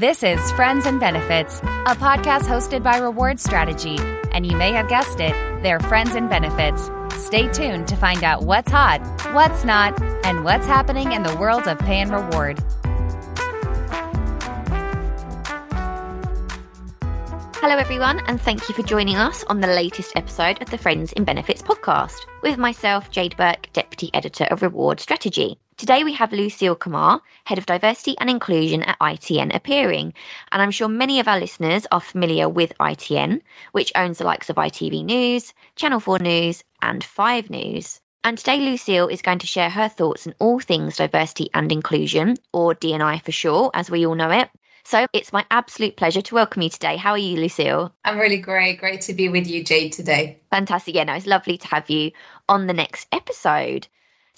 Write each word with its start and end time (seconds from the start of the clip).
This 0.00 0.22
is 0.22 0.40
Friends 0.52 0.86
and 0.86 0.98
Benefits, 0.98 1.58
a 1.58 1.94
podcast 1.94 2.44
hosted 2.44 2.82
by 2.82 2.96
Reward 2.96 3.38
Strategy. 3.38 3.98
And 4.32 4.46
you 4.46 4.56
may 4.56 4.72
have 4.72 4.88
guessed 4.88 5.20
it, 5.20 5.34
they're 5.62 5.78
friends 5.78 6.14
and 6.14 6.26
benefits. 6.26 6.90
Stay 7.22 7.52
tuned 7.52 7.86
to 7.88 7.96
find 7.96 8.24
out 8.24 8.44
what's 8.44 8.70
hot, 8.70 9.02
what's 9.34 9.62
not, 9.62 10.00
and 10.24 10.42
what's 10.42 10.64
happening 10.64 11.12
in 11.12 11.22
the 11.22 11.36
world 11.36 11.68
of 11.68 11.78
pay 11.80 12.00
and 12.00 12.10
reward. 12.10 12.58
Hello, 17.56 17.76
everyone, 17.76 18.20
and 18.20 18.40
thank 18.40 18.70
you 18.70 18.74
for 18.74 18.82
joining 18.82 19.16
us 19.16 19.44
on 19.48 19.60
the 19.60 19.66
latest 19.66 20.16
episode 20.16 20.62
of 20.62 20.70
the 20.70 20.78
Friends 20.78 21.12
in 21.12 21.24
Benefits 21.24 21.60
podcast 21.60 22.24
with 22.42 22.56
myself, 22.56 23.10
Jade 23.10 23.36
Burke, 23.36 23.68
Deputy 23.74 24.08
Editor 24.14 24.44
of 24.44 24.62
Reward 24.62 24.98
Strategy. 24.98 25.58
Today 25.80 26.04
we 26.04 26.12
have 26.12 26.34
Lucille 26.34 26.74
Kamar, 26.74 27.22
Head 27.44 27.56
of 27.56 27.64
Diversity 27.64 28.14
and 28.20 28.28
Inclusion 28.28 28.82
at 28.82 28.98
ITN, 28.98 29.54
appearing. 29.54 30.12
And 30.52 30.60
I'm 30.60 30.70
sure 30.70 30.88
many 30.88 31.20
of 31.20 31.26
our 31.26 31.40
listeners 31.40 31.86
are 31.90 32.02
familiar 32.02 32.50
with 32.50 32.76
ITN, 32.78 33.40
which 33.72 33.90
owns 33.94 34.18
the 34.18 34.24
likes 34.24 34.50
of 34.50 34.56
ITV 34.56 35.02
News, 35.02 35.54
Channel 35.76 36.00
4 36.00 36.18
News, 36.18 36.62
and 36.82 37.02
5 37.02 37.48
News. 37.48 37.98
And 38.24 38.36
today 38.36 38.58
Lucille 38.58 39.08
is 39.08 39.22
going 39.22 39.38
to 39.38 39.46
share 39.46 39.70
her 39.70 39.88
thoughts 39.88 40.26
on 40.26 40.34
all 40.38 40.60
things 40.60 40.98
diversity 40.98 41.48
and 41.54 41.72
inclusion, 41.72 42.36
or 42.52 42.74
DNI 42.74 43.22
for 43.22 43.32
short, 43.32 43.74
as 43.74 43.90
we 43.90 44.04
all 44.04 44.14
know 44.14 44.30
it. 44.30 44.50
So 44.84 45.06
it's 45.14 45.32
my 45.32 45.46
absolute 45.50 45.96
pleasure 45.96 46.20
to 46.20 46.34
welcome 46.34 46.60
you 46.60 46.68
today. 46.68 46.98
How 46.98 47.12
are 47.12 47.18
you, 47.18 47.40
Lucille? 47.40 47.94
I'm 48.04 48.18
really 48.18 48.36
great. 48.36 48.80
Great 48.80 49.00
to 49.02 49.14
be 49.14 49.30
with 49.30 49.46
you, 49.46 49.64
Jade, 49.64 49.94
today. 49.94 50.40
Fantastic. 50.50 50.94
Yeah, 50.94 51.04
no, 51.04 51.14
it's 51.14 51.26
lovely 51.26 51.56
to 51.56 51.68
have 51.68 51.88
you 51.88 52.12
on 52.50 52.66
the 52.66 52.74
next 52.74 53.08
episode. 53.12 53.88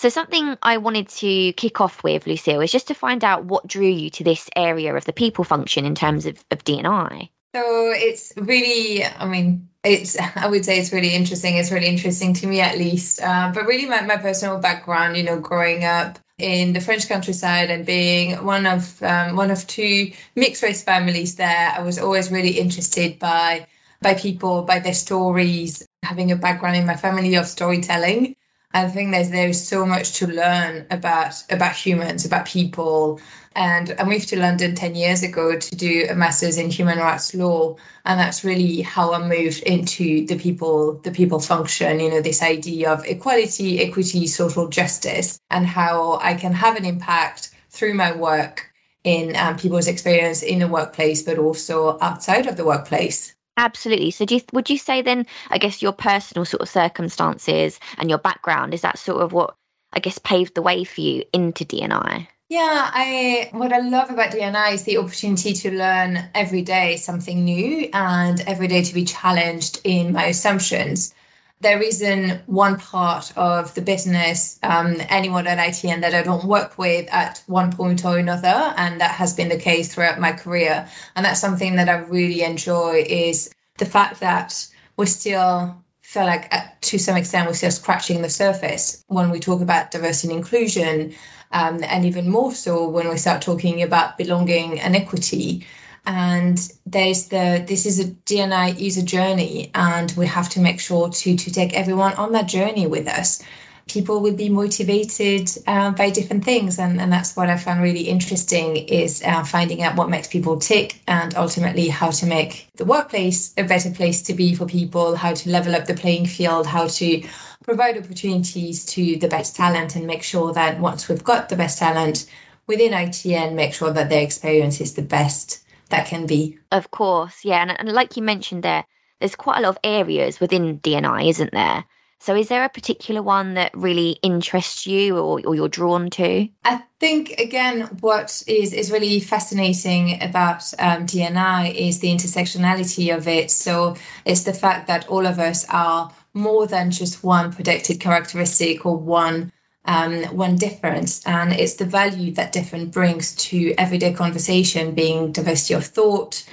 So, 0.03 0.09
something 0.09 0.59
I 0.65 0.79
wanted 0.79 1.09
to 1.11 1.53
kick 1.53 1.81
off 1.81 2.03
with, 2.03 2.27
Lucille, 2.27 2.61
is 2.61 2.73
just 2.73 2.89
to 2.89 2.95
find 2.95 3.23
out 3.23 3.45
what 3.45 3.69
drew 3.69 3.87
you 3.87 4.11
to 4.11 4.25
this 4.25 4.51
area 4.57 4.97
of 4.97 5.05
the 5.05 5.13
people 5.13 5.45
function 5.45 5.85
in 5.85 5.95
terms 5.95 6.27
of, 6.27 6.45
of 6.51 6.65
DNI. 6.65 7.29
So, 7.55 7.93
it's 7.95 8.33
really, 8.37 9.05
I 9.05 9.25
mean, 9.29 9.69
it's, 9.85 10.19
I 10.37 10.49
would 10.49 10.65
say 10.65 10.81
it's 10.81 10.93
really 10.93 11.15
interesting. 11.15 11.57
It's 11.57 11.71
really 11.71 11.87
interesting 11.87 12.35
to 12.35 12.49
me, 12.49 12.61
at 12.61 12.79
least. 12.79 13.23
Uh, 13.23 13.53
but 13.55 13.65
really, 13.65 13.87
my, 13.87 14.01
my 14.03 14.17
personal 14.17 14.59
background, 14.59 15.17
you 15.17 15.23
know, 15.23 15.39
growing 15.39 15.85
up 15.85 16.19
in 16.37 16.73
the 16.73 16.81
French 16.81 17.09
countryside 17.09 17.71
and 17.71 17.87
being 17.87 18.45
one 18.45 18.67
of 18.67 19.01
um, 19.05 19.37
one 19.37 19.53
of 19.53 19.65
two 19.69 20.11
mixed 20.35 20.65
race 20.65 20.83
families 20.83 21.37
there, 21.37 21.75
I 21.77 21.81
was 21.81 22.01
always 22.01 22.29
really 22.29 22.59
interested 22.59 23.21
by 23.21 23.69
by 24.01 24.15
people, 24.15 24.63
by 24.63 24.81
their 24.81 24.95
stories. 24.95 25.87
Having 26.03 26.33
a 26.33 26.37
background 26.37 26.75
in 26.75 26.87
my 26.87 26.97
family 26.97 27.37
of 27.37 27.47
storytelling, 27.47 28.35
I 28.75 28.89
think 28.89 29.11
there's 29.11 29.31
there's 29.31 29.63
so 29.63 29.85
much 29.85 30.15
to 30.15 30.27
learn 30.27 30.87
about 30.91 31.35
about 31.51 31.75
humans, 31.75 32.25
about 32.25 32.47
people. 32.47 33.21
And 33.55 33.95
I 33.99 34.05
moved 34.05 34.31
to 34.31 34.39
London 34.39 34.75
10 34.75 34.95
years 34.95 35.23
ago 35.23 35.59
to 35.59 35.77
do 35.77 36.07
a 36.09 36.15
master's 36.15 36.57
in 36.57 36.71
human 36.71 36.99
rights 36.99 37.35
law. 37.35 37.77
And 38.07 38.19
that's 38.19 38.45
really 38.45 38.81
how 38.81 39.13
I 39.13 39.19
moved 39.19 39.63
into 39.65 40.27
the 40.27 40.39
people, 40.39 40.95
the 41.03 41.11
people 41.11 41.39
function, 41.39 42.01
you 42.01 42.09
know, 42.09 42.23
this 42.23 42.43
idea 42.43 42.91
of 42.91 43.05
equality, 43.05 43.81
equity, 43.81 44.27
social 44.27 44.69
justice, 44.69 45.39
and 45.51 45.67
how 45.67 46.19
I 46.23 46.33
can 46.33 46.53
have 46.55 46.77
an 46.77 46.87
impact 46.87 47.51
through 47.69 47.93
my 47.93 48.13
work 48.13 48.71
in 49.05 49.37
um, 49.37 49.59
people's 49.59 49.89
experience 49.89 50.43
in 50.43 50.61
the 50.61 50.69
workplace, 50.69 51.23
but 51.23 51.39
also 51.39 51.99
outside 52.01 52.47
of 52.47 52.57
the 52.57 52.65
workplace. 52.65 53.35
Absolutely. 53.57 54.11
So, 54.11 54.25
you, 54.29 54.41
would 54.53 54.71
you 54.71 54.79
say 54.79 55.03
then, 55.03 55.27
I 55.51 55.59
guess, 55.59 55.83
your 55.83 55.93
personal 55.93 56.45
sort 56.45 56.63
of 56.63 56.69
circumstances 56.69 57.79
and 57.99 58.09
your 58.09 58.19
background 58.19 58.73
is 58.73 58.81
that 58.81 58.99
sort 58.99 59.23
of 59.23 59.33
what 59.33 59.55
I 59.93 60.01
guess 60.01 60.19
paved 60.19 60.55
the 60.55 60.63
way 60.63 60.85
for 60.85 61.01
you 61.01 61.25
into 61.33 61.65
DNI? 61.65 62.29
Yeah, 62.49 62.91
I 62.93 63.49
what 63.53 63.73
I 63.73 63.79
love 63.79 64.11
about 64.11 64.33
DNI 64.33 64.75
is 64.75 64.85
the 64.85 64.99
opportunity 64.99 65.55
to 65.55 65.71
learn 65.71 66.29
every 66.35 66.61
day 66.61 66.97
something 66.97 67.45
new 67.45 67.89
and 67.95 68.41
every 68.43 68.69
day 68.69 68.83
to 68.83 68.95
be 68.95 69.05
challenged 69.05 69.81
in 69.85 70.13
my 70.13 70.27
assumptions. 70.27 71.15
There 71.63 71.81
isn't 71.81 72.43
one 72.49 72.77
part 72.77 73.33
of 73.37 73.73
the 73.75 73.83
business, 73.83 74.59
um, 74.65 74.97
anyone 75.09 75.47
at 75.47 75.59
ITN 75.59 76.01
that 76.01 76.13
I 76.15 76.23
don't 76.23 76.45
work 76.45 76.77
with 76.77 77.09
at 77.13 77.43
one 77.47 77.71
point 77.71 78.05
or 78.05 78.19
another, 78.19 78.75
and 78.77 79.01
that 79.01 79.13
has 79.13 79.33
been 79.33 79.49
the 79.49 79.59
case 79.59 79.95
throughout 79.95 80.19
my 80.19 80.33
career. 80.33 80.89
And 81.15 81.25
that's 81.25 81.41
something 81.41 81.77
that 81.77 81.89
I 81.89 81.99
really 81.99 82.43
enjoy 82.43 83.05
is 83.09 83.53
the 83.79 83.87
fact 83.87 84.19
that 84.21 84.67
we're 84.97 85.07
still 85.07 85.77
feel 86.03 86.25
like 86.25 86.53
uh, 86.53 86.63
to 86.81 86.99
some 86.99 87.17
extent 87.17 87.47
we're 87.47 87.55
still 87.55 87.71
scratching 87.71 88.21
the 88.23 88.29
surface 88.29 89.03
when 89.07 89.31
we 89.31 89.41
talk 89.41 89.63
about 89.63 89.91
diversity 89.91 90.33
and 90.33 90.39
inclusion 90.39 91.15
um, 91.53 91.83
and 91.85 92.05
even 92.05 92.29
more 92.29 92.53
so 92.53 92.89
when 92.89 93.09
we 93.09 93.17
start 93.17 93.41
talking 93.41 93.83
about 93.83 94.19
belonging 94.19 94.81
and 94.81 94.95
equity. 94.97 95.67
And 96.05 96.59
there's 96.85 97.29
the 97.29 97.65
this 97.67 97.87
is 97.87 98.01
a 98.01 98.05
DNI 98.05 98.79
is 98.81 98.97
a 98.97 99.05
journey, 99.05 99.71
and 99.75 100.13
we 100.17 100.27
have 100.27 100.49
to 100.51 100.61
make 100.61 100.81
sure 100.81 101.09
to 101.09 101.37
to 101.37 101.53
take 101.53 101.75
everyone 101.75 102.15
on 102.15 102.33
that 102.33 102.49
journey 102.49 102.87
with 102.87 103.07
us. 103.07 103.43
People 103.89 104.21
will 104.21 104.35
be 104.35 104.49
motivated 104.49 105.51
uh, 105.67 105.91
by 105.91 106.11
different 106.11 106.45
things, 106.45 106.79
and, 106.79 107.01
and 107.01 107.13
that's 107.13 107.37
what 107.37 107.51
I 107.51 107.57
found 107.57 107.83
really 107.83 108.03
interesting 108.03 108.77
is 108.77 109.23
uh, 109.25 109.45
finding 109.45 109.83
out 109.83 109.97
what 109.97 110.09
makes 110.09 110.29
people 110.29 110.57
tick, 110.57 111.01
and 111.07 111.35
ultimately 111.37 111.89
how 111.89 112.11
to 112.11 112.27
make 112.27 112.69
the 112.77 112.85
workplace 112.85 113.53
a 113.57 113.65
better 113.65 113.91
place 113.91 114.23
to 114.23 114.35
be 114.35 114.55
for 114.55 114.67
people, 114.67 115.17
how 115.17 115.35
to 115.35 115.51
level 115.51 115.75
up 115.75 115.87
the 115.87 115.95
playing 115.95 116.27
field, 116.27 116.67
how 116.67 116.87
to 116.87 117.23
provide 117.65 117.97
opportunities 117.97 118.85
to 118.87 119.17
the 119.17 119.29
best 119.29 119.55
talent 119.57 119.95
and 119.95 120.07
make 120.07 120.23
sure 120.23 120.53
that 120.53 120.81
once 120.81 121.09
we've 121.09 121.25
got 121.25 121.49
the 121.49 121.57
best 121.57 121.79
talent 121.79 122.27
within 122.67 122.93
ITN, 122.93 123.55
make 123.55 123.75
sure 123.75 123.93
that 123.93 124.09
their 124.09 124.23
experience 124.23 124.81
is 124.81 124.95
the 124.95 125.03
best 125.03 125.62
that 125.93 126.09
can 126.09 126.27
be. 126.27 126.59
Of 126.73 126.91
course, 126.91 127.45
yeah. 127.45 127.63
And, 127.63 127.71
and 127.79 127.93
like 127.93 128.17
you 128.17 128.23
mentioned 128.23 128.65
there, 128.65 128.85
there's 129.21 129.37
quite 129.37 129.59
a 129.59 129.61
lot 129.63 129.71
of 129.71 129.79
areas 129.85 130.41
within 130.41 130.81
DNI, 130.81 131.29
isn't 131.29 131.53
there? 131.53 131.85
So, 132.19 132.37
is 132.37 132.49
there 132.49 132.65
a 132.65 132.69
particular 132.69 133.21
one 133.21 133.55
that 133.55 133.77
really 133.77 134.11
interests 134.23 134.87
you 134.87 135.17
or, 135.17 135.41
or 135.45 135.55
you're 135.57 135.69
drawn 135.69 136.09
to? 136.11 136.49
I 136.65 136.83
think, 137.01 137.33
again, 137.41 137.83
what 138.01 138.45
is, 138.47 138.73
is 138.73 138.93
really 138.93 139.19
fascinating 139.19 140.23
about 140.23 140.73
um, 140.79 141.05
DNI 141.05 141.75
is 141.75 141.99
the 141.99 142.13
intersectionality 142.13 143.13
of 143.13 143.27
it. 143.27 143.51
So, 143.51 143.97
it's 144.25 144.45
the 144.45 144.53
fact 144.55 144.87
that 144.87 145.09
all 145.09 145.27
of 145.27 145.41
us 145.41 145.67
are 145.69 146.13
more 146.33 146.67
than 146.67 146.93
just 146.93 147.25
one 147.25 147.53
protected 147.53 147.99
characteristic 147.99 148.87
or 148.87 148.97
one 148.97 149.51
um, 149.85 150.25
one 150.37 150.57
difference. 150.57 151.25
And 151.27 151.53
it's 151.53 151.75
the 151.75 151.85
value 151.85 152.33
that 152.35 152.53
different 152.53 152.93
brings 152.93 153.35
to 153.37 153.75
everyday 153.79 154.13
conversation, 154.13 154.95
being 154.95 155.33
diversity 155.33 155.75
of 155.75 155.85
thought, 155.85 156.45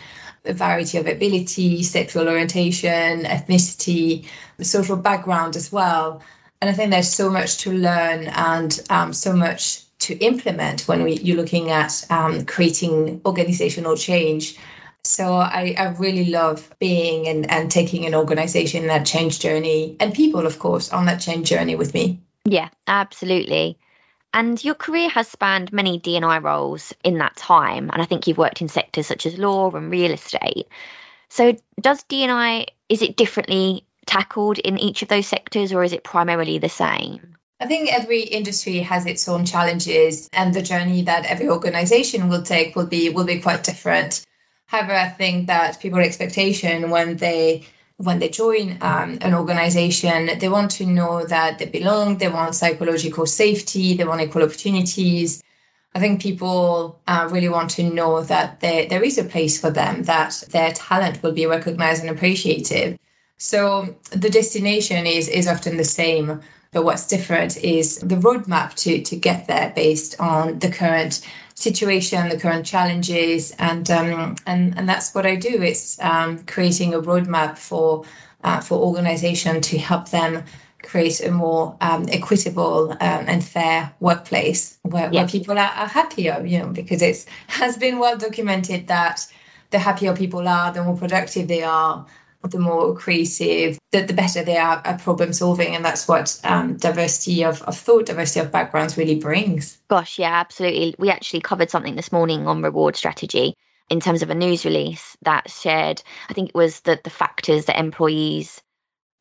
a 0.46 0.54
variety 0.54 0.98
of 0.98 1.08
ability, 1.08 1.84
sexual 1.84 2.28
orientation, 2.28 3.24
ethnicity, 3.24 4.26
social 4.62 4.96
background 4.96 5.56
as 5.56 5.72
well. 5.72 6.22
And 6.62 6.70
I 6.70 6.74
think 6.74 6.92
there's 6.92 7.12
so 7.12 7.30
much 7.30 7.58
to 7.60 7.72
learn 7.72 8.28
and 8.28 8.80
um, 8.90 9.14
so 9.14 9.34
much 9.34 9.84
to 10.00 10.18
implement 10.18 10.88
when 10.88 11.04
we, 11.04 11.14
you're 11.16 11.38
looking 11.38 11.72
at 11.72 12.06
um, 12.10 12.46
creating 12.46 13.22
organizational 13.26 13.96
change 13.96 14.58
so 15.04 15.36
I, 15.36 15.76
I 15.78 15.88
really 15.98 16.26
love 16.26 16.74
being 16.80 17.28
and, 17.28 17.50
and 17.50 17.72
taking 17.72 18.06
an 18.06 18.14
organization 18.14 18.88
that 18.88 19.06
change 19.06 19.40
journey 19.40 19.96
and 20.00 20.14
people, 20.14 20.46
of 20.46 20.60
course, 20.60 20.92
on 20.92 21.06
that 21.06 21.22
change 21.22 21.50
journey 21.50 21.76
with 21.76 21.94
me. 21.94 22.22
Yeah, 22.50 22.70
absolutely. 22.88 23.78
And 24.34 24.64
your 24.64 24.76
career 24.76 25.10
has 25.10 25.28
spanned 25.28 25.72
many 25.72 26.00
DNI 26.00 26.42
roles 26.42 26.94
in 27.04 27.20
that 27.20 27.36
time. 27.36 27.90
And 27.94 28.02
I 28.02 28.06
think 28.06 28.26
you've 28.26 28.38
worked 28.38 28.62
in 28.62 28.68
sectors 28.68 29.08
such 29.08 29.26
as 29.26 29.38
law 29.38 29.70
and 29.72 29.92
real 29.92 30.12
estate. 30.12 30.68
So 31.30 31.56
does 31.80 32.04
DNI, 32.06 32.66
is 32.90 33.04
it 33.04 33.18
differently 33.18 33.86
tackled 34.08 34.58
in 34.60 34.80
each 34.80 35.04
of 35.04 35.10
those 35.10 35.28
sectors 35.28 35.72
or 35.72 35.84
is 35.84 35.94
it 35.94 36.04
primarily 36.04 36.58
the 36.58 36.70
same? 36.70 37.36
I 37.60 37.68
think 37.68 37.94
every 37.94 38.24
industry 38.24 38.80
has 38.80 39.06
its 39.06 39.28
own 39.28 39.46
challenges 39.46 40.28
and 40.34 40.54
the 40.54 40.64
journey 40.64 41.04
that 41.04 41.26
every 41.26 41.50
organization 41.50 42.30
will 42.30 42.42
take 42.42 42.76
will 42.76 42.88
be 42.88 43.10
will 43.10 43.26
be 43.26 43.40
quite 43.40 43.64
different. 43.64 44.26
However, 44.68 44.94
I 44.94 45.10
think 45.10 45.48
that 45.48 45.80
people's 45.80 46.06
expectation 46.06 46.90
when 46.90 47.18
they 47.18 47.66
when 48.00 48.20
they 48.20 48.30
join 48.30 48.78
um, 48.80 49.18
an 49.20 49.34
organization, 49.34 50.30
they 50.40 50.48
want 50.48 50.72
to 50.72 50.86
know 50.86 51.26
that 51.26 51.60
they 51.60 51.66
belong, 51.66 52.18
they 52.18 52.30
want 52.30 52.56
psychological 52.56 53.26
safety, 53.26 53.94
they 53.94 54.06
want 54.06 54.22
equal 54.22 54.44
opportunities. 54.44 55.44
I 55.94 56.00
think 56.00 56.22
people 56.22 56.98
uh, 57.08 57.28
really 57.30 57.50
want 57.50 57.72
to 57.72 57.84
know 57.84 58.24
that 58.24 58.62
there, 58.62 58.88
there 58.88 59.04
is 59.04 59.18
a 59.18 59.26
place 59.26 59.60
for 59.60 59.70
them, 59.70 60.04
that 60.04 60.46
their 60.52 60.72
talent 60.72 61.22
will 61.22 61.34
be 61.34 61.46
recognized 61.46 62.02
and 62.02 62.10
appreciated. 62.10 62.98
So 63.38 63.94
the 64.12 64.30
destination 64.30 65.06
is, 65.06 65.28
is 65.28 65.48
often 65.48 65.76
the 65.76 65.84
same, 65.84 66.40
but 66.72 66.86
what's 66.86 67.06
different 67.06 67.58
is 67.58 67.98
the 67.98 68.16
roadmap 68.16 68.76
to, 68.76 69.02
to 69.02 69.16
get 69.18 69.48
there 69.48 69.74
based 69.76 70.18
on 70.22 70.60
the 70.60 70.72
current 70.72 71.20
situation, 71.60 72.30
the 72.30 72.40
current 72.40 72.66
challenges, 72.66 73.52
and 73.60 73.90
um, 73.92 74.36
and 74.46 74.78
and 74.78 74.88
that's 74.88 75.14
what 75.14 75.26
I 75.26 75.36
do. 75.36 75.62
It's 75.62 76.00
um, 76.02 76.44
creating 76.46 76.94
a 76.94 77.02
roadmap 77.02 77.58
for 77.58 78.06
uh, 78.44 78.62
for 78.62 78.80
organization 78.80 79.62
to 79.62 79.78
help 79.78 80.10
them 80.10 80.44
create 80.82 81.20
a 81.22 81.30
more 81.30 81.76
um, 81.82 82.06
equitable 82.10 82.92
um, 82.92 83.26
and 83.28 83.44
fair 83.44 83.94
workplace 84.00 84.80
where, 84.84 85.12
yeah. 85.12 85.20
where 85.20 85.28
people 85.28 85.60
are, 85.60 85.72
are, 85.76 85.88
happier, 85.88 86.42
you 86.46 86.58
know, 86.58 86.68
because 86.68 87.02
it 87.02 87.26
has 87.48 87.78
been 87.78 88.00
well 88.00 88.18
documented 88.18 88.88
that 88.88 89.28
the 89.72 89.78
happier 89.78 90.16
people 90.16 90.48
are, 90.48 90.72
the 90.72 90.82
more 90.82 90.96
productive 90.96 91.50
they 91.50 91.64
are, 91.64 92.06
the 92.44 92.60
more 92.60 92.96
creative, 92.96 93.78
the, 93.92 94.02
the 94.02 94.14
better 94.14 94.44
they 94.44 94.58
are 94.58 94.82
at 94.86 95.02
problem 95.02 95.34
solving. 95.34 95.76
And 95.76 95.84
that's 95.84 96.08
what 96.08 96.40
um, 96.44 96.78
diversity 96.78 97.44
of, 97.44 97.62
of 97.64 97.78
thought, 97.78 98.06
diversity 98.06 98.40
of 98.40 98.52
backgrounds 98.52 98.98
really 98.98 99.16
brings. 99.16 99.78
Gosh, 99.90 100.18
yeah, 100.20 100.34
absolutely. 100.34 100.96
We 100.98 101.10
actually 101.10 101.42
covered 101.42 101.70
something 101.70 101.96
this 101.96 102.12
morning 102.12 102.48
on 102.48 102.62
reward 102.62 102.96
strategy 102.96 103.54
in 103.90 104.00
terms 104.00 104.22
of 104.22 104.30
a 104.30 104.36
news 104.36 104.66
release 104.66 105.18
that 105.24 105.50
shared, 105.50 106.02
I 106.30 106.34
think 106.34 106.50
it 106.50 106.56
was 106.56 106.82
the, 106.82 107.00
the 107.04 107.10
factors 107.10 107.66
that 107.66 107.80
employees 107.80 108.62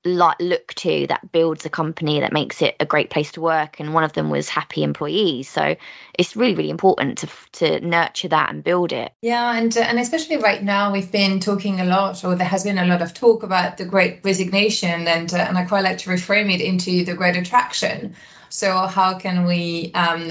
like 0.05 0.37
look 0.41 0.75
to 0.75 1.07
that 1.09 1.33
builds 1.33 1.67
a 1.67 1.71
company 1.71 2.21
that 2.21 2.33
makes 2.33 2.63
it 2.63 2.77
a 2.81 2.87
great 2.87 3.11
place 3.11 3.33
to 3.33 3.41
work 3.41 3.81
and 3.81 3.95
one 3.95 4.05
of 4.05 4.13
them 4.13 4.31
was 4.31 4.49
happy 4.49 4.83
employees. 4.83 5.49
So 5.49 5.77
it's 6.19 6.37
really 6.37 6.55
really 6.55 6.71
important 6.71 7.19
to 7.19 7.29
to 7.53 7.81
nurture 7.81 8.29
that 8.29 8.51
and 8.51 8.63
build 8.63 8.93
it. 8.93 9.13
Yeah 9.23 9.57
and 9.57 9.77
uh, 9.77 9.81
and 9.81 9.99
especially 9.99 10.37
right 10.37 10.63
now 10.63 10.93
we've 10.93 11.11
been 11.11 11.41
talking 11.41 11.81
a 11.81 11.85
lot 11.85 12.25
or 12.25 12.35
there 12.35 12.47
has 12.47 12.65
been 12.65 12.79
a 12.79 12.87
lot 12.87 13.03
of 13.03 13.13
talk 13.15 13.43
about 13.43 13.77
the 13.77 13.85
great 13.85 14.21
resignation 14.25 15.09
and 15.09 15.33
uh, 15.35 15.39
and 15.39 15.59
I 15.59 15.65
quite 15.65 15.85
like 15.85 15.99
to 15.99 16.11
reframe 16.11 16.53
it 16.53 16.61
into 16.61 17.05
the 17.05 17.15
great 17.15 17.37
attraction. 17.37 18.15
So 18.51 18.87
how 18.87 19.19
can 19.19 19.45
we 19.45 19.91
um, 19.95 20.31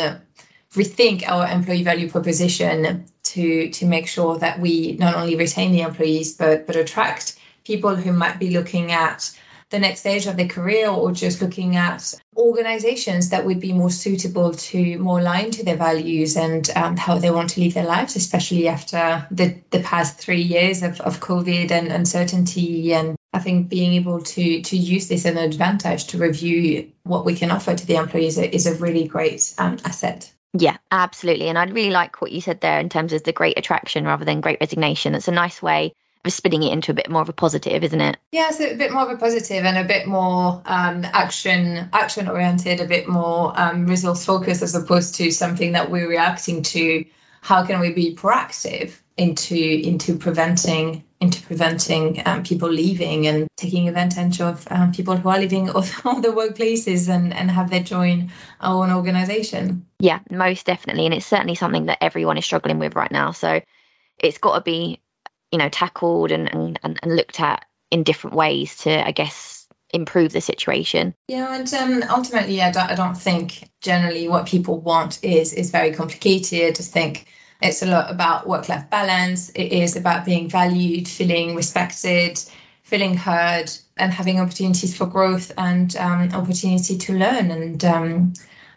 rethink 0.71 1.23
our 1.27 1.47
employee 1.47 1.83
value 1.83 2.09
proposition 2.09 3.05
to 3.23 3.69
to 3.69 3.85
make 3.85 4.07
sure 4.07 4.37
that 4.37 4.59
we 4.59 4.95
not 4.99 5.15
only 5.15 5.35
retain 5.35 5.71
the 5.71 5.81
employees 5.81 6.33
but 6.33 6.65
but 6.65 6.75
attract 6.75 7.37
people 7.65 7.95
who 7.95 8.13
might 8.13 8.39
be 8.39 8.51
looking 8.51 8.91
at 8.91 9.37
the 9.69 9.79
next 9.79 9.99
stage 9.99 10.27
of 10.27 10.37
their 10.37 10.47
career 10.47 10.87
or 10.89 11.11
just 11.11 11.41
looking 11.41 11.75
at 11.75 12.13
organizations 12.37 13.29
that 13.29 13.45
would 13.45 13.59
be 13.59 13.73
more 13.73 13.89
suitable 13.89 14.53
to 14.53 14.97
more 14.99 15.19
aligned 15.19 15.53
to 15.53 15.65
their 15.65 15.75
values 15.75 16.37
and 16.37 16.69
um, 16.75 16.95
how 16.95 17.17
they 17.17 17.31
want 17.31 17.49
to 17.49 17.59
live 17.59 17.73
their 17.73 17.85
lives, 17.85 18.15
especially 18.15 18.67
after 18.67 19.27
the, 19.29 19.55
the 19.71 19.81
past 19.81 20.19
three 20.19 20.41
years 20.41 20.83
of, 20.83 21.01
of 21.01 21.19
COVID 21.19 21.71
and 21.71 21.91
uncertainty. 21.91 22.93
And 22.93 23.15
I 23.33 23.39
think 23.39 23.67
being 23.67 23.93
able 23.93 24.21
to 24.21 24.61
to 24.61 24.77
use 24.77 25.09
this 25.09 25.25
as 25.25 25.33
an 25.33 25.37
advantage 25.37 26.07
to 26.07 26.17
review 26.17 26.89
what 27.03 27.25
we 27.25 27.35
can 27.35 27.51
offer 27.51 27.75
to 27.75 27.85
the 27.85 27.95
employees 27.95 28.37
is 28.37 28.67
a 28.67 28.75
really 28.75 29.07
great 29.07 29.53
um, 29.57 29.77
asset. 29.83 30.31
Yeah, 30.53 30.77
absolutely. 30.91 31.49
And 31.49 31.57
I 31.57 31.65
really 31.65 31.91
like 31.91 32.21
what 32.21 32.31
you 32.31 32.41
said 32.41 32.61
there 32.61 32.79
in 32.79 32.89
terms 32.89 33.13
of 33.13 33.23
the 33.23 33.33
great 33.33 33.59
attraction 33.59 34.05
rather 34.05 34.25
than 34.25 34.41
great 34.41 34.59
resignation. 34.61 35.13
It's 35.13 35.27
a 35.27 35.31
nice 35.31 35.61
way 35.61 35.93
spinning 36.35 36.63
it 36.63 36.71
into 36.71 36.91
a 36.91 36.95
bit 36.95 37.09
more 37.09 37.21
of 37.21 37.29
a 37.29 37.33
positive, 37.33 37.83
isn't 37.83 38.01
it? 38.01 38.17
Yeah, 38.31 38.47
it's 38.49 38.59
a 38.59 38.75
bit 38.75 38.91
more 38.91 39.03
of 39.03 39.09
a 39.09 39.17
positive 39.17 39.65
and 39.65 39.77
a 39.77 39.83
bit 39.83 40.07
more 40.07 40.61
um, 40.65 41.05
action 41.05 41.89
action 41.93 42.27
oriented, 42.27 42.79
a 42.79 42.85
bit 42.85 43.07
more 43.07 43.53
um, 43.59 43.87
results 43.87 44.25
focused 44.25 44.61
as 44.61 44.75
opposed 44.75 45.15
to 45.15 45.31
something 45.31 45.71
that 45.73 45.91
we're 45.91 46.09
reacting 46.09 46.63
to. 46.63 47.05
How 47.41 47.65
can 47.65 47.79
we 47.79 47.93
be 47.93 48.15
proactive 48.15 48.99
into 49.17 49.55
into 49.55 50.15
preventing 50.15 51.03
into 51.19 51.41
preventing 51.41 52.21
um, 52.25 52.43
people 52.43 52.69
leaving 52.69 53.25
and 53.25 53.47
taking 53.57 53.87
advantage 53.87 54.39
of 54.39 54.67
um, 54.69 54.91
people 54.91 55.17
who 55.17 55.29
are 55.29 55.39
leaving 55.39 55.65
the 55.65 56.33
workplaces 56.35 57.09
and, 57.09 57.33
and 57.33 57.49
have 57.49 57.71
their 57.71 57.81
join 57.81 58.31
our 58.61 58.83
own 58.83 58.91
organization. 58.91 59.83
Yeah, 59.99 60.19
most 60.29 60.67
definitely. 60.67 61.05
And 61.05 61.13
it's 61.15 61.25
certainly 61.25 61.55
something 61.55 61.87
that 61.87 62.03
everyone 62.03 62.37
is 62.37 62.45
struggling 62.45 62.77
with 62.77 62.95
right 62.95 63.11
now. 63.11 63.31
So 63.31 63.61
it's 64.19 64.37
got 64.37 64.55
to 64.55 64.61
be 64.61 64.99
you 65.51 65.57
know 65.57 65.69
tackled 65.69 66.31
and, 66.31 66.53
and, 66.53 66.79
and 66.83 67.15
looked 67.15 67.39
at 67.39 67.65
in 67.91 68.03
different 68.03 68.35
ways 68.35 68.75
to 68.77 69.05
i 69.05 69.11
guess 69.11 69.57
improve 69.91 70.33
the 70.33 70.41
situation. 70.41 71.15
Yeah 71.27 71.55
and 71.55 71.73
um, 71.73 72.03
ultimately 72.09 72.61
I 72.61 72.71
don't, 72.71 72.89
I 72.89 72.95
don't 72.95 73.17
think 73.17 73.69
generally 73.81 74.27
what 74.27 74.45
people 74.45 74.79
want 74.81 75.23
is 75.23 75.53
is 75.53 75.71
very 75.71 75.93
complicated. 75.93 76.77
I 76.79 76.83
think 76.83 77.27
it's 77.61 77.81
a 77.81 77.85
lot 77.85 78.11
about 78.11 78.47
work-life 78.47 78.89
balance. 78.89 79.49
It 79.51 79.71
is 79.71 79.95
about 79.95 80.25
being 80.25 80.49
valued 80.49 81.07
feeling 81.07 81.55
respected 81.55 82.39
feeling 82.83 83.15
heard 83.15 83.69
and 83.97 84.13
having 84.13 84.39
opportunities 84.39 84.95
for 84.95 85.05
growth 85.05 85.51
and 85.57 85.95
um, 85.97 86.29
opportunity 86.33 86.97
to 86.97 87.13
learn. 87.13 87.51
And 87.51 87.83
um, 87.85 88.33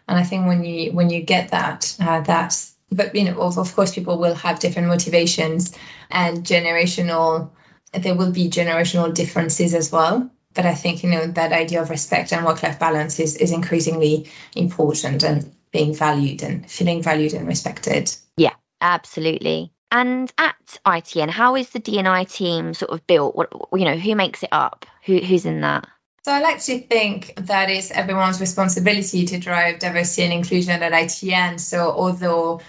and 0.07 0.19
i 0.19 0.23
think 0.23 0.45
when 0.45 0.63
you 0.63 0.91
when 0.91 1.09
you 1.09 1.21
get 1.21 1.49
that 1.49 1.95
uh, 1.99 2.19
that's 2.21 2.75
but 2.91 3.15
you 3.15 3.23
know 3.23 3.39
of, 3.41 3.57
of 3.57 3.73
course 3.75 3.95
people 3.95 4.17
will 4.17 4.35
have 4.35 4.59
different 4.59 4.87
motivations 4.87 5.75
and 6.09 6.43
generational 6.43 7.49
there 7.93 8.15
will 8.15 8.31
be 8.31 8.49
generational 8.49 9.13
differences 9.13 9.73
as 9.73 9.91
well. 9.91 10.29
But 10.53 10.65
i 10.65 10.73
think 10.73 11.03
you 11.03 11.09
know 11.09 11.27
that 11.27 11.51
idea 11.53 11.81
of 11.81 11.89
respect 11.89 12.33
and 12.33 12.45
work 12.45 12.61
life 12.63 12.79
balance 12.79 13.19
is 13.19 13.35
is 13.37 13.51
increasingly 13.51 14.29
important 14.55 15.23
and 15.23 15.51
being 15.71 15.93
valued 15.95 16.43
and 16.43 16.69
feeling 16.69 17.01
valued 17.01 17.33
and 17.33 17.47
respected. 17.47 18.13
Yeah 18.37 18.55
absolutely. 18.81 19.71
And 19.93 20.31
at 20.37 20.55
itn 20.85 21.29
how 21.29 21.55
is 21.55 21.69
the 21.69 21.79
dni 21.79 22.31
team 22.31 22.73
sort 22.73 22.91
of 22.91 23.05
built? 23.07 23.35
What 23.35 23.49
you 23.73 23.85
know 23.85 23.97
who 23.97 24.15
makes 24.15 24.43
it 24.43 24.49
up? 24.51 24.85
Who 25.05 25.19
who's 25.19 25.45
in 25.45 25.61
that? 25.61 25.87
So 26.23 26.31
I 26.31 26.39
like 26.39 26.61
to 26.65 26.79
think 26.79 27.33
that 27.35 27.69
it's 27.71 27.89
everyone's 27.89 28.39
responsibility 28.39 29.25
to 29.25 29.39
drive 29.39 29.79
diversity 29.79 30.21
and 30.23 30.33
inclusion 30.33 30.83
at 30.83 30.91
ITN. 30.91 31.59
So 31.59 31.91
although 31.91 32.61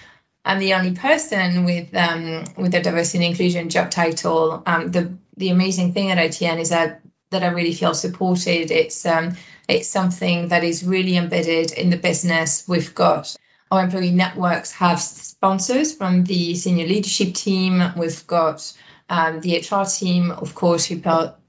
I'm 0.44 0.58
the 0.58 0.74
only 0.74 0.92
person 0.92 1.64
with 1.64 1.94
um, 1.94 2.44
with 2.56 2.74
a 2.74 2.80
diversity 2.80 3.18
and 3.18 3.26
inclusion 3.32 3.68
job 3.68 3.90
title. 3.90 4.62
Um, 4.66 4.90
the 4.90 5.16
the 5.36 5.50
amazing 5.50 5.92
thing 5.92 6.10
at 6.10 6.18
ITN 6.18 6.58
is 6.58 6.70
that 6.70 7.00
that 7.30 7.42
I 7.42 7.48
really 7.48 7.74
feel 7.74 7.94
supported. 7.94 8.70
It's 8.70 9.06
um, 9.06 9.36
it's 9.68 9.88
something 9.88 10.48
that 10.48 10.64
is 10.64 10.84
really 10.84 11.16
embedded 11.16 11.72
in 11.72 11.90
the 11.90 11.96
business. 11.96 12.66
We've 12.68 12.94
got 12.94 13.34
our 13.70 13.84
employee 13.84 14.10
networks 14.10 14.72
have 14.72 15.00
sponsors 15.00 15.94
from 15.94 16.24
the 16.24 16.54
senior 16.54 16.86
leadership 16.86 17.34
team. 17.34 17.82
We've 17.96 18.26
got 18.26 18.72
um, 19.08 19.40
the 19.40 19.58
HR 19.58 19.84
team, 19.84 20.30
of 20.32 20.54
course, 20.54 20.84
who 20.84 21.00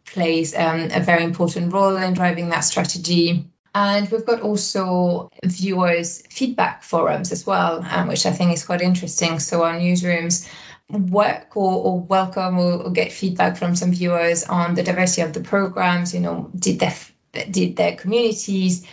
plays 0.06 0.56
um, 0.56 0.90
a 0.92 1.02
very 1.02 1.24
important 1.24 1.74
role 1.74 1.98
in 1.98 2.14
driving 2.14 2.50
that 2.50 2.62
strategy. 2.62 3.46
And 3.76 4.10
we've 4.12 4.26
got 4.26 4.42
also 4.42 5.30
viewers' 5.46 6.22
feedback 6.30 6.84
forums 6.84 7.32
as 7.32 7.46
well, 7.48 7.84
um, 7.90 8.08
which 8.08 8.26
I 8.26 8.32
think 8.32 8.54
is 8.54 8.66
quite 8.66 8.82
interesting. 8.82 9.40
So 9.40 9.64
our 9.64 9.74
newsrooms 9.74 10.48
work 10.90 11.58
or, 11.58 11.84
or 11.84 12.00
welcome 12.02 12.60
or, 12.60 12.74
or, 12.84 12.92
get 12.92 13.12
feedback 13.12 13.58
from 13.58 13.76
some 13.76 13.92
viewers 13.92 14.44
on 14.44 14.76
the 14.76 14.84
diversity 14.84 15.24
of 15.24 15.34
the 15.34 15.42
programs. 15.42 16.14
You 16.14 16.20
know, 16.20 16.52
did 16.56 16.80
their 16.80 16.94
did 17.50 17.76
their 17.78 17.96
communities 17.96 18.86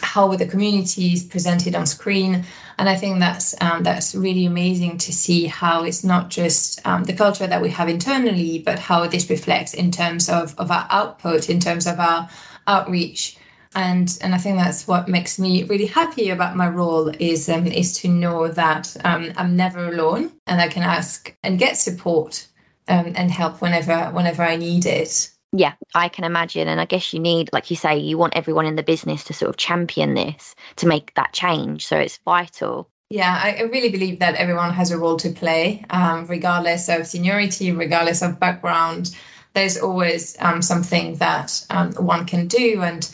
how 0.00 0.28
were 0.28 0.36
the 0.36 0.46
communities 0.46 1.24
presented 1.24 1.74
on 1.74 1.86
screen 1.86 2.44
and 2.78 2.88
i 2.88 2.94
think 2.94 3.18
that's 3.18 3.54
um, 3.60 3.82
that's 3.82 4.14
really 4.14 4.46
amazing 4.46 4.98
to 4.98 5.12
see 5.12 5.46
how 5.46 5.82
it's 5.82 6.04
not 6.04 6.28
just 6.28 6.84
um, 6.86 7.04
the 7.04 7.12
culture 7.12 7.46
that 7.46 7.62
we 7.62 7.70
have 7.70 7.88
internally 7.88 8.58
but 8.60 8.78
how 8.78 9.06
this 9.06 9.30
reflects 9.30 9.74
in 9.74 9.90
terms 9.90 10.28
of, 10.28 10.54
of 10.58 10.70
our 10.70 10.86
output 10.90 11.48
in 11.48 11.58
terms 11.58 11.86
of 11.86 11.98
our 11.98 12.28
outreach 12.66 13.36
and 13.74 14.18
and 14.22 14.34
I 14.34 14.38
think 14.38 14.58
that's 14.58 14.88
what 14.88 15.08
makes 15.08 15.38
me 15.38 15.64
really 15.64 15.86
happy 15.86 16.30
about 16.30 16.56
my 16.56 16.68
role 16.68 17.08
is 17.18 17.48
um, 17.48 17.66
is 17.66 17.96
to 18.00 18.08
know 18.08 18.48
that 18.48 18.96
um, 19.04 19.32
I'm 19.36 19.56
never 19.56 19.88
alone 19.88 20.32
and 20.46 20.60
I 20.60 20.68
can 20.68 20.82
ask 20.82 21.34
and 21.42 21.58
get 21.58 21.76
support 21.76 22.46
um, 22.88 23.12
and 23.16 23.30
help 23.30 23.60
whenever 23.60 24.06
whenever 24.10 24.42
I 24.42 24.56
need 24.56 24.86
it. 24.86 25.30
Yeah, 25.52 25.72
I 25.94 26.08
can 26.08 26.24
imagine, 26.24 26.68
and 26.68 26.78
I 26.78 26.84
guess 26.84 27.14
you 27.14 27.20
need, 27.20 27.48
like 27.54 27.70
you 27.70 27.76
say, 27.76 27.96
you 27.96 28.18
want 28.18 28.36
everyone 28.36 28.66
in 28.66 28.76
the 28.76 28.82
business 28.82 29.24
to 29.24 29.32
sort 29.32 29.48
of 29.48 29.56
champion 29.56 30.12
this 30.12 30.54
to 30.76 30.86
make 30.86 31.14
that 31.14 31.32
change. 31.32 31.86
So 31.86 31.96
it's 31.96 32.18
vital. 32.18 32.90
Yeah, 33.10 33.40
I 33.42 33.62
really 33.62 33.88
believe 33.88 34.18
that 34.18 34.34
everyone 34.34 34.74
has 34.74 34.90
a 34.90 34.98
role 34.98 35.16
to 35.16 35.30
play, 35.30 35.82
um, 35.88 36.26
regardless 36.26 36.90
of 36.90 37.06
seniority, 37.06 37.72
regardless 37.72 38.20
of 38.20 38.38
background. 38.38 39.16
There's 39.54 39.78
always 39.78 40.36
um, 40.40 40.60
something 40.60 41.14
that 41.16 41.64
um, 41.70 41.92
one 41.92 42.26
can 42.26 42.48
do, 42.48 42.82
and 42.82 43.08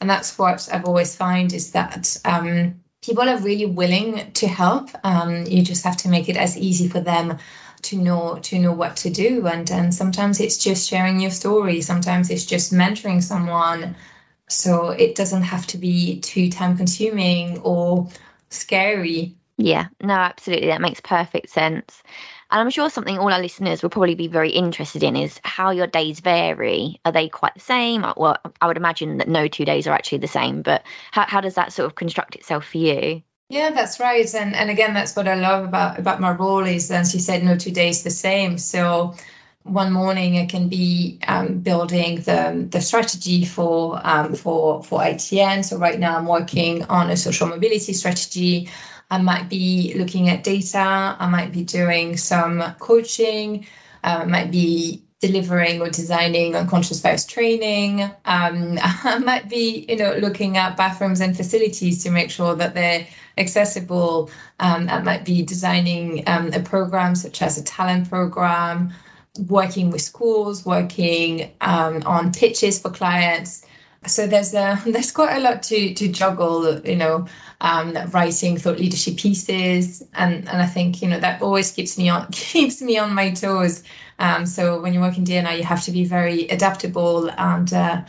and 0.00 0.08
that's 0.08 0.38
what 0.38 0.68
I've 0.72 0.84
always 0.84 1.14
found 1.16 1.52
is 1.52 1.72
that 1.72 2.16
um, 2.24 2.80
people 3.02 3.28
are 3.28 3.38
really 3.38 3.66
willing 3.66 4.32
to 4.32 4.46
help. 4.46 4.90
Um, 5.04 5.44
you 5.46 5.62
just 5.62 5.84
have 5.84 5.96
to 5.98 6.08
make 6.08 6.28
it 6.28 6.36
as 6.36 6.56
easy 6.56 6.88
for 6.88 7.00
them 7.00 7.38
to 7.82 7.96
know 7.96 8.38
to 8.42 8.58
know 8.58 8.72
what 8.72 8.96
to 8.96 9.10
do. 9.10 9.46
And 9.46 9.70
and 9.70 9.94
sometimes 9.94 10.40
it's 10.40 10.58
just 10.58 10.88
sharing 10.88 11.20
your 11.20 11.30
story. 11.30 11.80
Sometimes 11.80 12.30
it's 12.30 12.46
just 12.46 12.72
mentoring 12.72 13.22
someone. 13.22 13.96
So 14.48 14.90
it 14.90 15.14
doesn't 15.14 15.42
have 15.42 15.66
to 15.68 15.78
be 15.78 16.20
too 16.20 16.48
time 16.50 16.76
consuming 16.76 17.58
or 17.58 18.08
scary. 18.50 19.34
Yeah, 19.58 19.88
no, 20.00 20.14
absolutely. 20.14 20.68
That 20.68 20.80
makes 20.80 21.00
perfect 21.00 21.50
sense. 21.50 22.02
And 22.50 22.60
I'm 22.60 22.70
sure 22.70 22.88
something 22.88 23.18
all 23.18 23.32
our 23.32 23.40
listeners 23.40 23.82
will 23.82 23.90
probably 23.90 24.14
be 24.14 24.28
very 24.28 24.50
interested 24.50 25.02
in 25.02 25.16
is 25.16 25.38
how 25.44 25.70
your 25.70 25.86
days 25.86 26.20
vary. 26.20 26.98
Are 27.04 27.12
they 27.12 27.28
quite 27.28 27.54
the 27.54 27.60
same? 27.60 28.06
Well, 28.16 28.38
I 28.60 28.66
would 28.66 28.78
imagine 28.78 29.18
that 29.18 29.28
no 29.28 29.48
two 29.48 29.66
days 29.66 29.86
are 29.86 29.92
actually 29.92 30.18
the 30.18 30.28
same, 30.28 30.62
but 30.62 30.82
how, 31.12 31.26
how 31.26 31.40
does 31.42 31.56
that 31.56 31.72
sort 31.72 31.86
of 31.86 31.94
construct 31.94 32.36
itself 32.36 32.64
for 32.66 32.78
you? 32.78 33.22
Yeah, 33.50 33.70
that's 33.70 33.98
right. 33.98 34.34
And 34.34 34.54
and 34.54 34.68
again, 34.68 34.92
that's 34.92 35.16
what 35.16 35.26
I 35.26 35.34
love 35.34 35.64
about 35.64 35.98
about 35.98 36.20
my 36.20 36.32
role 36.32 36.66
is, 36.66 36.90
as 36.90 37.14
you 37.14 37.20
said, 37.20 37.42
no 37.42 37.56
two 37.56 37.70
days 37.70 38.02
the 38.02 38.10
same. 38.10 38.58
So 38.58 39.14
one 39.62 39.92
morning 39.92 40.34
it 40.34 40.48
can 40.48 40.68
be 40.68 41.18
um, 41.28 41.58
building 41.60 42.16
the, 42.22 42.66
the 42.70 42.80
strategy 42.80 43.44
for 43.44 44.00
um, 44.04 44.34
for 44.34 44.82
for 44.82 45.00
ITN. 45.00 45.64
So 45.64 45.78
right 45.78 45.98
now 45.98 46.16
I'm 46.18 46.26
working 46.26 46.84
on 46.84 47.10
a 47.10 47.16
social 47.16 47.48
mobility 47.48 47.92
strategy. 47.94 48.68
I 49.10 49.18
might 49.18 49.48
be 49.48 49.94
looking 49.96 50.28
at 50.28 50.44
data. 50.44 51.16
I 51.18 51.28
might 51.28 51.52
be 51.52 51.64
doing 51.64 52.16
some 52.16 52.62
coaching. 52.78 53.66
Uh, 54.04 54.20
I 54.22 54.24
might 54.24 54.50
be 54.50 55.02
delivering 55.20 55.80
or 55.80 55.88
designing 55.88 56.54
unconscious 56.54 57.00
bias 57.00 57.24
training. 57.26 58.02
Um, 58.24 58.78
I 58.82 59.18
might 59.18 59.48
be, 59.48 59.86
you 59.88 59.96
know, 59.96 60.14
looking 60.14 60.56
at 60.56 60.76
bathrooms 60.76 61.20
and 61.20 61.36
facilities 61.36 62.02
to 62.04 62.10
make 62.10 62.30
sure 62.30 62.54
that 62.54 62.74
they're 62.74 63.06
accessible. 63.36 64.30
Um, 64.60 64.88
I 64.88 65.00
might 65.00 65.24
be 65.24 65.42
designing 65.42 66.22
um, 66.28 66.52
a 66.52 66.60
program 66.60 67.14
such 67.14 67.42
as 67.42 67.58
a 67.58 67.64
talent 67.64 68.08
program, 68.08 68.92
working 69.48 69.90
with 69.90 70.02
schools, 70.02 70.64
working 70.64 71.50
um, 71.60 72.02
on 72.04 72.32
pitches 72.32 72.78
for 72.78 72.90
clients. 72.90 73.64
So 74.06 74.26
there's 74.26 74.54
a, 74.54 74.80
there's 74.86 75.10
quite 75.10 75.36
a 75.36 75.40
lot 75.40 75.62
to 75.64 75.94
to 75.94 76.08
juggle, 76.08 76.80
you 76.80 76.96
know, 76.96 77.26
um, 77.60 77.96
writing 78.10 78.56
thought 78.56 78.78
leadership 78.78 79.16
pieces, 79.16 80.02
and 80.14 80.48
and 80.48 80.62
I 80.62 80.66
think 80.66 81.02
you 81.02 81.08
know 81.08 81.20
that 81.20 81.42
always 81.42 81.72
keeps 81.72 81.98
me 81.98 82.08
on 82.08 82.28
keeps 82.32 82.80
me 82.80 82.98
on 82.98 83.14
my 83.14 83.30
toes. 83.30 83.82
Um, 84.18 84.46
so 84.46 84.80
when 84.80 84.92
you 84.92 85.00
work 85.00 85.16
in 85.16 85.24
D&I, 85.24 85.54
you 85.54 85.62
have 85.62 85.84
to 85.84 85.92
be 85.92 86.04
very 86.04 86.48
adaptable 86.48 87.30
and 87.38 87.72
uh, 87.72 88.02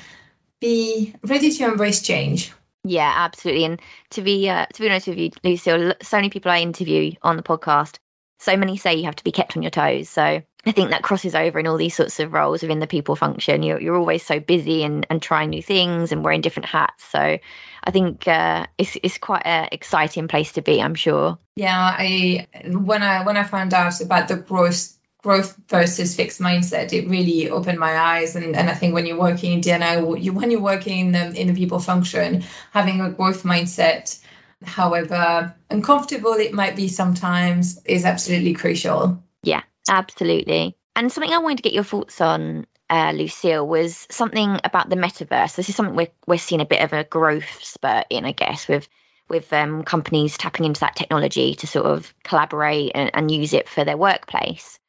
be 0.60 1.14
ready 1.24 1.52
to 1.52 1.66
embrace 1.66 2.02
change. 2.02 2.52
Yeah, 2.84 3.14
absolutely. 3.16 3.66
And 3.66 3.82
to 4.12 4.22
be 4.22 4.50
uh, 4.50 4.66
to 4.68 4.82
be 4.82 4.90
honest 4.90 5.08
with 5.08 5.18
you, 5.18 5.32
Lucille, 5.44 5.94
so 6.02 6.18
many 6.18 6.30
people 6.30 6.52
I 6.52 6.60
interview 6.60 7.14
on 7.22 7.38
the 7.38 7.44
podcast, 7.44 7.98
so 8.40 8.56
many 8.56 8.78
say 8.78 8.96
you 8.96 9.06
have 9.06 9.18
to 9.18 9.24
be 9.24 9.32
kept 9.32 9.58
on 9.58 9.64
your 9.64 9.72
toes. 9.72 10.10
So 10.10 10.42
I 10.66 10.72
think 10.72 10.90
that 10.90 11.04
crosses 11.04 11.36
over 11.36 11.60
in 11.60 11.68
all 11.68 11.78
these 11.78 11.96
sorts 11.96 12.20
of 12.20 12.34
roles 12.34 12.62
within 12.62 12.80
the 12.80 12.88
people 12.88 13.16
function. 13.16 13.64
You're 13.64 13.80
you're 13.80 13.96
always 13.96 14.26
so 14.26 14.40
busy 14.40 14.84
and, 14.84 15.08
and 15.10 15.22
trying 15.22 15.50
new 15.52 15.64
things 15.64 16.12
and 16.12 16.24
wearing 16.24 16.42
different 16.42 16.68
hats. 16.68 17.06
So 17.06 17.40
I 17.84 17.92
think 17.92 18.28
uh, 18.28 18.68
it's 18.78 18.98
it's 19.02 19.18
quite 19.18 19.44
an 19.46 19.70
exciting 19.72 20.28
place 20.28 20.52
to 20.54 20.62
be. 20.62 20.82
I'm 20.82 20.96
sure. 20.96 21.38
Yeah, 21.56 21.96
I 21.98 22.48
when 22.66 23.02
I 23.04 23.24
when 23.26 23.38
I 23.38 23.44
found 23.44 23.74
out 23.74 24.02
about 24.02 24.28
the 24.28 24.36
growth 24.36 24.98
growth 25.22 25.58
versus 25.68 26.16
fixed 26.16 26.40
mindset 26.40 26.94
it 26.94 27.08
really 27.10 27.50
opened 27.50 27.78
my 27.78 27.98
eyes 27.98 28.38
and, 28.38 28.56
and 28.56 28.70
i 28.70 28.74
think 28.74 28.94
when 28.94 29.06
you're 29.06 29.20
working 29.20 29.52
in 29.52 29.60
dni 29.60 30.24
you, 30.24 30.32
when 30.32 30.50
you're 30.50 30.62
working 30.62 31.08
in 31.08 31.12
the, 31.12 31.34
in 31.40 31.48
the 31.48 31.54
people 31.54 31.78
function 31.78 32.42
having 32.72 33.02
a 33.02 33.10
growth 33.10 33.44
mindset 33.44 34.18
however 34.64 35.54
uncomfortable 35.70 36.32
it 36.34 36.54
might 36.54 36.74
be 36.74 36.88
sometimes 36.88 37.84
is 37.84 38.06
absolutely 38.06 38.54
crucial 38.54 39.22
yeah 39.44 39.62
absolutely 39.90 40.76
and 40.96 41.12
something 41.12 41.34
i 41.34 41.38
wanted 41.38 41.58
to 41.58 41.64
get 41.64 41.74
your 41.74 41.84
thoughts 41.84 42.22
on 42.22 42.66
uh, 42.90 43.12
Lucille, 43.12 43.68
was 43.68 44.08
something 44.10 44.60
about 44.64 44.90
the 44.90 44.96
metaverse. 44.96 45.56
This 45.56 45.70
is 45.70 45.76
something 45.76 45.96
we're 45.96 46.08
we're 46.26 46.40
seeing 46.40 46.62
a 46.62 46.66
bit 46.66 46.82
of 46.82 46.92
a 46.94 47.04
growth 47.04 47.64
spurt 47.64 48.06
in, 48.10 48.26
I 48.26 48.32
guess, 48.32 48.68
with 48.68 48.90
with 49.30 49.52
um, 49.54 49.84
companies 49.84 50.38
tapping 50.38 50.66
into 50.66 50.80
that 50.80 50.96
technology 50.96 51.54
to 51.54 51.68
sort 51.68 51.86
of 51.86 52.14
collaborate 52.24 52.92
and, 52.96 53.12
and 53.14 53.30
use 53.30 53.54
it 53.54 53.70
for 53.70 53.84
their 53.84 53.98
workplace. 53.98 54.80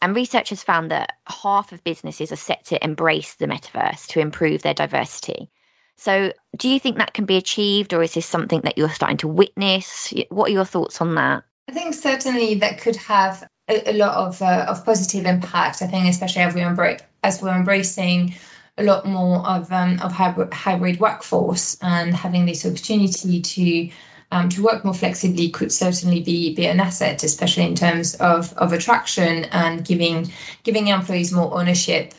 And 0.00 0.14
research 0.14 0.50
has 0.50 0.62
found 0.62 0.92
that 0.92 1.14
half 1.26 1.72
of 1.72 1.82
businesses 1.82 2.30
are 2.30 2.36
set 2.36 2.64
to 2.66 2.82
embrace 2.84 3.34
the 3.34 3.46
metaverse 3.46 4.06
to 4.08 4.20
improve 4.20 4.62
their 4.62 4.74
diversity. 4.74 5.50
So, 5.96 6.32
do 6.56 6.68
you 6.68 6.78
think 6.78 6.98
that 6.98 7.14
can 7.14 7.24
be 7.24 7.36
achieved, 7.36 7.92
or 7.92 8.04
is 8.04 8.14
this 8.14 8.26
something 8.26 8.60
that 8.60 8.78
you're 8.78 8.88
starting 8.88 9.16
to 9.18 9.28
witness? 9.28 10.14
What 10.28 10.50
are 10.50 10.52
your 10.52 10.64
thoughts 10.64 11.00
on 11.00 11.16
that? 11.16 11.42
I 11.68 11.72
think 11.72 11.94
certainly 11.94 12.54
that 12.56 12.80
could 12.80 12.96
have 12.96 13.46
a, 13.68 13.90
a 13.90 13.92
lot 13.92 14.16
of 14.16 14.40
uh, 14.40 14.64
of 14.68 14.84
positive 14.84 15.26
impact. 15.26 15.82
I 15.82 15.86
think, 15.86 16.08
especially 16.08 16.42
as 16.42 16.54
we're, 16.54 16.98
as 17.22 17.42
we're 17.42 17.54
embracing 17.54 18.34
a 18.78 18.84
lot 18.84 19.04
more 19.04 19.46
of 19.46 19.70
um, 19.70 20.00
of 20.00 20.12
hybrid, 20.12 20.54
hybrid 20.54 20.98
workforce 20.98 21.76
and 21.82 22.14
having 22.14 22.46
this 22.46 22.64
opportunity 22.64 23.42
to 23.42 23.90
um, 24.30 24.48
to 24.48 24.62
work 24.62 24.84
more 24.84 24.94
flexibly 24.94 25.50
could 25.50 25.70
certainly 25.70 26.22
be 26.22 26.54
be 26.54 26.66
an 26.66 26.80
asset, 26.80 27.22
especially 27.22 27.66
in 27.66 27.74
terms 27.74 28.14
of 28.14 28.54
of 28.54 28.72
attraction 28.72 29.44
and 29.46 29.84
giving 29.84 30.32
giving 30.62 30.88
employees 30.88 31.32
more 31.32 31.52
ownership 31.58 32.14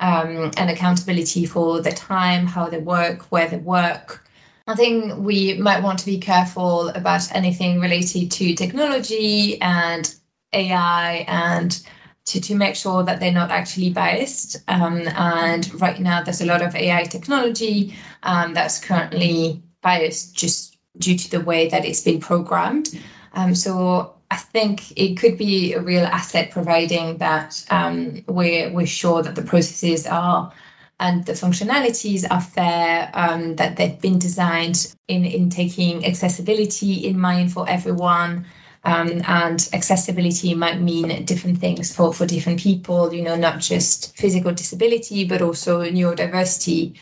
um, 0.00 0.50
and 0.58 0.70
accountability 0.70 1.46
for 1.46 1.80
their 1.80 1.92
time, 1.92 2.46
how 2.46 2.68
they 2.68 2.78
work, 2.78 3.22
where 3.32 3.48
they 3.48 3.58
work. 3.58 4.26
I 4.70 4.76
think 4.76 5.18
we 5.18 5.54
might 5.54 5.82
want 5.82 5.98
to 5.98 6.06
be 6.06 6.18
careful 6.18 6.90
about 6.90 7.34
anything 7.34 7.80
related 7.80 8.30
to 8.30 8.54
technology 8.54 9.60
and 9.60 10.14
AI 10.52 11.24
and 11.26 11.84
to, 12.26 12.40
to 12.40 12.54
make 12.54 12.76
sure 12.76 13.02
that 13.02 13.18
they're 13.18 13.32
not 13.32 13.50
actually 13.50 13.90
biased. 13.90 14.58
Um, 14.68 15.08
and 15.08 15.80
right 15.80 15.98
now, 15.98 16.22
there's 16.22 16.40
a 16.40 16.46
lot 16.46 16.62
of 16.62 16.76
AI 16.76 17.02
technology 17.02 17.96
um, 18.22 18.54
that's 18.54 18.78
currently 18.78 19.60
biased 19.82 20.36
just 20.36 20.76
due 20.98 21.18
to 21.18 21.30
the 21.32 21.40
way 21.40 21.68
that 21.68 21.84
it's 21.84 22.02
been 22.02 22.20
programmed. 22.20 22.90
Um, 23.32 23.56
so 23.56 24.14
I 24.30 24.36
think 24.36 24.92
it 24.96 25.16
could 25.16 25.36
be 25.36 25.72
a 25.72 25.80
real 25.80 26.04
asset, 26.04 26.52
providing 26.52 27.18
that 27.18 27.64
um, 27.70 28.22
we're 28.28 28.72
we're 28.72 28.86
sure 28.86 29.20
that 29.22 29.34
the 29.34 29.42
processes 29.42 30.06
are 30.06 30.52
and 31.00 31.24
the 31.24 31.32
functionalities 31.32 32.24
are 32.30 32.42
fair, 32.42 33.10
um, 33.14 33.56
that 33.56 33.76
they've 33.76 34.00
been 34.00 34.18
designed 34.18 34.94
in 35.08 35.24
in 35.24 35.50
taking 35.50 36.06
accessibility 36.06 37.06
in 37.08 37.18
mind 37.18 37.52
for 37.52 37.68
everyone. 37.68 38.46
Um, 38.82 39.20
and 39.26 39.68
accessibility 39.74 40.54
might 40.54 40.80
mean 40.80 41.26
different 41.26 41.58
things 41.58 41.94
for, 41.94 42.14
for 42.14 42.24
different 42.24 42.60
people, 42.60 43.12
you 43.12 43.20
know, 43.20 43.36
not 43.36 43.58
just 43.58 44.16
physical 44.16 44.52
disability, 44.54 45.26
but 45.26 45.42
also 45.42 45.82
neurodiversity. 45.82 46.96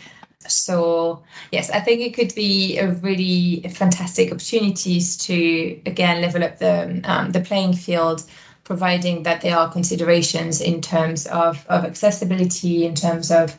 So 0.48 1.22
yes, 1.52 1.70
I 1.70 1.78
think 1.78 2.00
it 2.00 2.14
could 2.14 2.34
be 2.34 2.78
a 2.78 2.90
really 2.90 3.60
fantastic 3.70 4.32
opportunities 4.32 5.16
to 5.18 5.80
again 5.86 6.20
level 6.20 6.42
up 6.42 6.58
the 6.58 7.00
um, 7.04 7.30
the 7.30 7.40
playing 7.40 7.74
field, 7.74 8.24
providing 8.64 9.22
that 9.22 9.40
there 9.40 9.56
are 9.56 9.70
considerations 9.70 10.60
in 10.60 10.80
terms 10.80 11.26
of 11.26 11.64
of 11.68 11.84
accessibility, 11.84 12.86
in 12.86 12.94
terms 12.94 13.30
of 13.30 13.56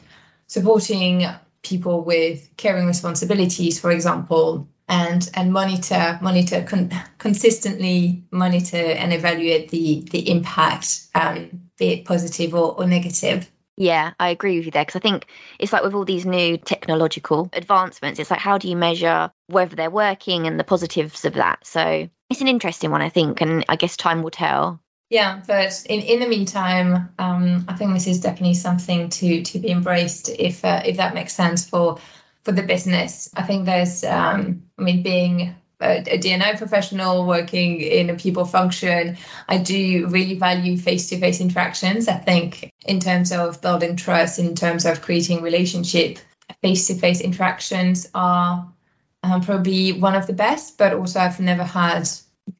supporting 0.49 1.25
people 1.61 2.03
with 2.03 2.49
caring 2.57 2.87
responsibilities, 2.87 3.79
for 3.79 3.91
example, 3.91 4.67
and 4.89 5.29
and 5.35 5.53
monitor 5.53 6.19
monitor 6.21 6.63
con- 6.63 6.91
consistently 7.19 8.23
monitor 8.31 8.75
and 8.75 9.13
evaluate 9.13 9.69
the 9.69 10.05
the 10.11 10.29
impact, 10.29 11.07
um, 11.15 11.69
be 11.77 11.93
it 11.93 12.05
positive 12.05 12.53
or, 12.53 12.75
or 12.77 12.85
negative. 12.85 13.49
Yeah, 13.77 14.11
I 14.19 14.27
agree 14.29 14.57
with 14.57 14.65
you 14.65 14.71
there 14.71 14.83
because 14.83 14.97
I 14.97 14.99
think 14.99 15.27
it's 15.57 15.71
like 15.71 15.83
with 15.83 15.93
all 15.93 16.03
these 16.03 16.25
new 16.25 16.57
technological 16.57 17.49
advancements, 17.53 18.19
it's 18.19 18.29
like 18.29 18.41
how 18.41 18.57
do 18.57 18.67
you 18.67 18.75
measure 18.75 19.31
whether 19.47 19.73
they're 19.73 19.89
working 19.89 20.47
and 20.47 20.59
the 20.59 20.65
positives 20.65 21.23
of 21.23 21.35
that? 21.35 21.65
So 21.65 22.09
it's 22.29 22.41
an 22.41 22.49
interesting 22.49 22.91
one, 22.91 23.01
I 23.01 23.07
think, 23.07 23.39
and 23.39 23.63
I 23.69 23.77
guess 23.77 23.95
time 23.95 24.21
will 24.21 24.31
tell. 24.31 24.81
Yeah, 25.09 25.41
but 25.47 25.83
in, 25.89 26.01
in 26.01 26.19
the 26.19 26.27
meantime, 26.27 27.09
um, 27.17 27.65
I 27.67 27.73
think 27.75 27.93
this 27.93 28.05
is 28.05 28.21
definitely 28.21 28.53
something 28.53 29.09
to 29.09 29.41
to 29.41 29.59
be 29.59 29.71
embraced 29.71 30.29
if 30.29 30.63
uh, 30.63 30.83
if 30.85 30.97
that 30.97 31.15
makes 31.15 31.33
sense 31.33 31.67
for 31.67 31.97
for 32.43 32.51
the 32.51 32.63
business. 32.63 33.29
I 33.35 33.43
think 33.43 33.65
there's, 33.65 34.03
um, 34.03 34.63
I 34.77 34.81
mean, 34.81 35.03
being 35.03 35.55
a, 35.81 36.03
a 36.07 36.17
D&I 36.17 36.55
professional 36.55 37.25
working 37.25 37.81
in 37.81 38.09
a 38.09 38.15
people 38.15 38.45
function, 38.45 39.17
I 39.47 39.57
do 39.57 40.07
really 40.07 40.35
value 40.35 40.77
face 40.77 41.09
to 41.09 41.19
face 41.19 41.41
interactions. 41.41 42.07
I 42.07 42.17
think, 42.17 42.71
in 42.85 42.99
terms 42.99 43.31
of 43.31 43.61
building 43.61 43.95
trust, 43.95 44.39
in 44.39 44.55
terms 44.55 44.85
of 44.85 45.01
creating 45.01 45.41
relationship, 45.41 46.19
face 46.61 46.87
to 46.87 46.95
face 46.95 47.21
interactions 47.21 48.07
are 48.13 48.67
um, 49.23 49.41
probably 49.41 49.91
one 49.93 50.15
of 50.15 50.27
the 50.27 50.33
best, 50.33 50.77
but 50.77 50.93
also 50.93 51.19
I've 51.19 51.39
never 51.39 51.63
had 51.63 52.07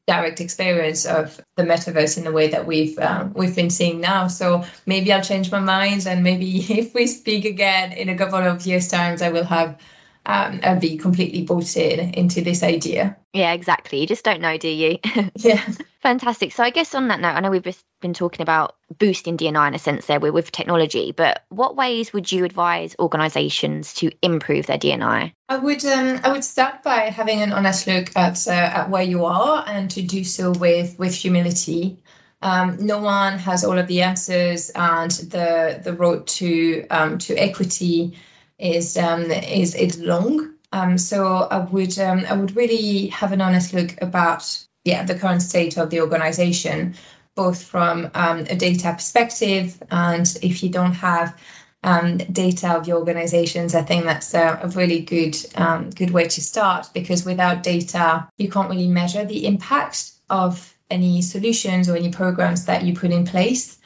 direct 0.06 0.40
experience 0.40 1.06
of 1.06 1.40
the 1.56 1.62
metaverse 1.62 2.18
in 2.18 2.24
the 2.24 2.32
way 2.32 2.48
that 2.48 2.66
we've 2.66 2.98
um, 2.98 3.32
we've 3.34 3.54
been 3.54 3.70
seeing 3.70 4.00
now. 4.00 4.28
So 4.28 4.64
maybe 4.86 5.12
I'll 5.12 5.22
change 5.22 5.50
my 5.50 5.60
mind, 5.60 6.06
and 6.06 6.22
maybe 6.22 6.58
if 6.78 6.94
we 6.94 7.06
speak 7.06 7.44
again 7.44 7.92
in 7.92 8.08
a 8.08 8.16
couple 8.16 8.38
of 8.38 8.66
years' 8.66 8.88
times, 8.88 9.22
I 9.22 9.30
will 9.30 9.44
have 9.44 9.78
um, 10.26 10.60
and 10.62 10.80
be 10.80 10.96
completely 10.96 11.42
bought 11.42 11.76
in 11.76 12.14
into 12.14 12.42
this 12.42 12.62
idea. 12.62 13.16
Yeah, 13.32 13.52
exactly. 13.52 14.00
You 14.00 14.06
just 14.06 14.24
don't 14.24 14.40
know, 14.40 14.58
do 14.58 14.68
you? 14.68 14.98
yeah. 15.36 15.64
Fantastic. 16.00 16.52
So 16.52 16.62
I 16.62 16.70
guess 16.70 16.94
on 16.94 17.08
that 17.08 17.20
note, 17.20 17.34
I 17.34 17.40
know 17.40 17.50
we've 17.50 17.62
just 17.62 17.84
been 18.00 18.14
talking 18.14 18.42
about 18.42 18.76
boosting 18.98 19.36
D&I 19.36 19.68
in 19.68 19.74
a 19.74 19.78
sense 19.78 20.06
there 20.06 20.18
with, 20.18 20.32
with 20.32 20.50
technology, 20.50 21.12
but 21.12 21.44
what 21.50 21.76
ways 21.76 22.12
would 22.12 22.32
you 22.32 22.44
advise 22.44 22.96
organisations 22.98 23.94
to 23.94 24.10
improve 24.22 24.66
their 24.66 24.78
D&I? 24.78 25.34
I 25.48 25.56
would 25.56 25.84
um, 25.84 26.20
I 26.24 26.32
would 26.32 26.44
start 26.44 26.82
by 26.82 27.10
having 27.10 27.42
an 27.42 27.52
honest 27.52 27.86
look 27.86 28.10
at 28.16 28.46
uh, 28.46 28.50
at 28.50 28.90
where 28.90 29.02
you 29.02 29.24
are 29.24 29.64
and 29.66 29.90
to 29.90 30.02
do 30.02 30.24
so 30.24 30.52
with 30.52 30.98
with 30.98 31.14
humility. 31.14 31.98
Um, 32.42 32.78
no 32.80 32.98
one 32.98 33.38
has 33.38 33.64
all 33.64 33.78
of 33.78 33.86
the 33.86 34.00
answers, 34.00 34.70
and 34.70 35.10
the 35.10 35.80
the 35.84 35.92
road 35.92 36.26
to 36.28 36.86
um, 36.88 37.18
to 37.18 37.36
equity 37.36 38.16
is 38.60 38.96
um, 38.96 39.30
is 39.30 39.74
is 39.74 39.98
long. 40.00 40.54
Um, 40.72 40.98
so 40.98 41.48
I 41.50 41.58
would 41.58 41.98
um, 41.98 42.24
I 42.28 42.34
would 42.34 42.54
really 42.54 43.08
have 43.08 43.32
an 43.32 43.40
honest 43.40 43.74
look 43.74 44.00
about 44.00 44.66
yeah 44.84 45.04
the 45.04 45.18
current 45.18 45.42
state 45.42 45.76
of 45.76 45.90
the 45.90 46.00
organization, 46.00 46.94
both 47.34 47.62
from 47.62 48.10
um, 48.14 48.40
a 48.50 48.56
data 48.56 48.92
perspective 48.92 49.82
and 49.90 50.38
if 50.42 50.62
you 50.62 50.68
don't 50.68 50.94
have 50.94 51.36
um, 51.82 52.18
data 52.18 52.72
of 52.72 52.86
your 52.86 52.98
organizations, 52.98 53.74
I 53.74 53.82
think 53.82 54.04
that's 54.04 54.34
a, 54.34 54.60
a 54.62 54.68
really 54.68 55.00
good 55.00 55.36
um, 55.54 55.90
good 55.90 56.10
way 56.10 56.28
to 56.28 56.40
start 56.40 56.90
because 56.92 57.24
without 57.24 57.62
data, 57.62 58.28
you 58.36 58.50
can't 58.50 58.70
really 58.70 58.88
measure 58.88 59.24
the 59.24 59.46
impact 59.46 60.12
of 60.28 60.74
any 60.90 61.22
solutions 61.22 61.88
or 61.88 61.96
any 61.96 62.10
programs 62.10 62.66
that 62.66 62.84
you 62.84 62.94
put 62.94 63.10
in 63.10 63.24
place. 63.24 63.78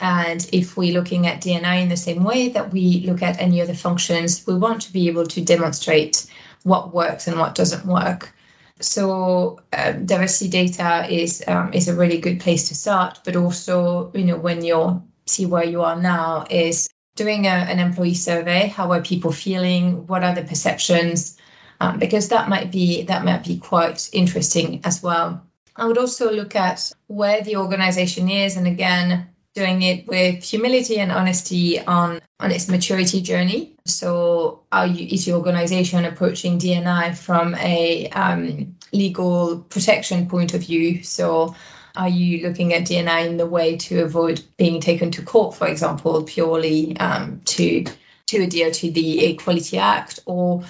And 0.00 0.48
if 0.52 0.76
we're 0.76 0.94
looking 0.94 1.26
at 1.26 1.42
DNI 1.42 1.82
in 1.82 1.88
the 1.88 1.96
same 1.96 2.24
way 2.24 2.48
that 2.48 2.72
we 2.72 3.04
look 3.06 3.22
at 3.22 3.40
any 3.40 3.60
other 3.60 3.74
functions, 3.74 4.46
we 4.46 4.54
want 4.54 4.82
to 4.82 4.92
be 4.92 5.08
able 5.08 5.26
to 5.26 5.40
demonstrate 5.40 6.26
what 6.62 6.94
works 6.94 7.26
and 7.26 7.38
what 7.38 7.54
doesn't 7.54 7.86
work. 7.86 8.34
So 8.80 9.60
um, 9.74 10.06
diversity 10.06 10.48
data 10.48 11.06
is 11.10 11.44
um, 11.46 11.72
is 11.74 11.88
a 11.88 11.94
really 11.94 12.18
good 12.18 12.40
place 12.40 12.68
to 12.68 12.74
start. 12.74 13.20
But 13.24 13.36
also, 13.36 14.10
you 14.14 14.24
know, 14.24 14.38
when 14.38 14.64
you 14.64 15.02
see 15.26 15.44
where 15.46 15.64
you 15.64 15.82
are 15.82 16.00
now, 16.00 16.46
is 16.50 16.88
doing 17.14 17.46
a, 17.46 17.50
an 17.50 17.78
employee 17.78 18.14
survey. 18.14 18.68
How 18.68 18.90
are 18.92 19.02
people 19.02 19.32
feeling? 19.32 20.06
What 20.06 20.24
are 20.24 20.34
the 20.34 20.42
perceptions? 20.42 21.36
Um, 21.80 21.98
because 21.98 22.28
that 22.28 22.48
might 22.48 22.70
be 22.70 23.02
that 23.02 23.24
might 23.24 23.44
be 23.44 23.58
quite 23.58 24.08
interesting 24.12 24.80
as 24.84 25.02
well. 25.02 25.42
I 25.76 25.86
would 25.86 25.98
also 25.98 26.30
look 26.30 26.56
at 26.56 26.92
where 27.06 27.42
the 27.42 27.56
organization 27.56 28.28
is, 28.28 28.56
and 28.56 28.66
again, 28.66 29.29
doing 29.54 29.82
it 29.82 30.06
with 30.06 30.42
humility 30.42 30.98
and 30.98 31.10
honesty 31.10 31.80
on 31.80 32.20
on 32.38 32.50
its 32.50 32.68
maturity 32.68 33.20
journey. 33.20 33.74
So, 33.84 34.62
are 34.72 34.86
you 34.86 35.06
is 35.10 35.26
your 35.26 35.38
organization 35.38 36.04
approaching 36.04 36.58
DNI 36.58 37.16
from 37.16 37.54
a 37.56 38.08
um, 38.10 38.76
legal 38.92 39.60
protection 39.68 40.28
point 40.28 40.54
of 40.54 40.62
view? 40.62 41.02
So, 41.02 41.54
are 41.96 42.08
you 42.08 42.46
looking 42.46 42.72
at 42.72 42.84
DNI 42.84 43.26
in 43.26 43.36
the 43.36 43.46
way 43.46 43.76
to 43.76 44.02
avoid 44.02 44.42
being 44.56 44.80
taken 44.80 45.10
to 45.12 45.22
court, 45.22 45.54
for 45.54 45.66
example, 45.66 46.22
purely 46.22 46.96
um, 46.98 47.40
to 47.46 47.84
to 48.26 48.42
adhere 48.42 48.70
to 48.70 48.90
the 48.92 49.26
Equality 49.26 49.78
Act, 49.78 50.20
or 50.26 50.62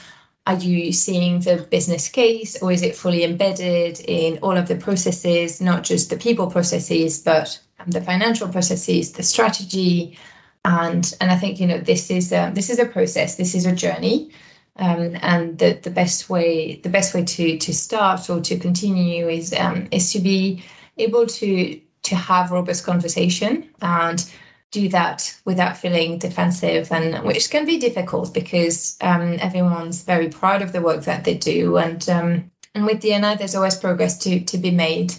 are 0.46 0.54
you 0.54 0.92
seeing 0.92 1.40
the 1.40 1.58
business 1.70 2.08
case, 2.08 2.60
or 2.62 2.72
is 2.72 2.82
it 2.82 2.96
fully 2.96 3.22
embedded 3.22 4.00
in 4.00 4.38
all 4.38 4.56
of 4.56 4.66
the 4.66 4.76
processes, 4.76 5.60
not 5.60 5.84
just 5.84 6.08
the 6.08 6.16
people 6.16 6.50
processes, 6.50 7.20
but 7.22 7.60
the 7.87 8.00
financial 8.00 8.49
processes, 8.49 9.12
the 9.12 9.22
strategy, 9.22 10.18
and 10.64 11.14
and 11.20 11.30
I 11.30 11.37
think 11.37 11.60
you 11.60 11.66
know 11.66 11.78
this 11.78 12.10
is 12.10 12.32
a, 12.32 12.50
this 12.54 12.70
is 12.70 12.78
a 12.78 12.87
process, 12.87 13.37
this 13.37 13.54
is 13.54 13.66
a 13.66 13.75
journey, 13.75 14.30
um, 14.76 15.16
and 15.22 15.58
the 15.58 15.78
the 15.82 15.90
best 15.90 16.28
way 16.28 16.76
the 16.76 16.88
best 16.88 17.14
way 17.14 17.25
to 17.25 17.58
to 17.58 17.75
start 17.75 18.28
or 18.30 18.40
to 18.40 18.58
continue 18.58 19.28
is 19.28 19.54
um, 19.54 19.88
is 19.90 20.12
to 20.12 20.20
be 20.20 20.62
able 20.99 21.26
to 21.26 21.80
to 22.02 22.14
have 22.14 22.50
robust 22.50 22.84
conversation 22.84 23.68
and 23.82 24.30
do 24.70 24.88
that 24.88 25.37
without 25.44 25.76
feeling 25.76 26.18
defensive 26.18 26.92
and 26.92 27.25
which 27.25 27.50
can 27.50 27.66
be 27.66 27.78
difficult 27.78 28.32
because 28.32 28.96
um, 29.00 29.37
everyone's 29.40 30.02
very 30.04 30.28
proud 30.28 30.62
of 30.62 30.72
the 30.72 30.80
work 30.80 31.02
that 31.04 31.25
they 31.25 31.34
do 31.34 31.76
and 31.76 32.08
um, 32.08 32.50
and 32.75 32.87
with 32.87 33.02
DNI 33.02 33.37
there's 33.38 33.54
always 33.54 33.76
progress 33.76 34.18
to 34.18 34.40
to 34.40 34.58
be 34.58 34.70
made. 34.70 35.14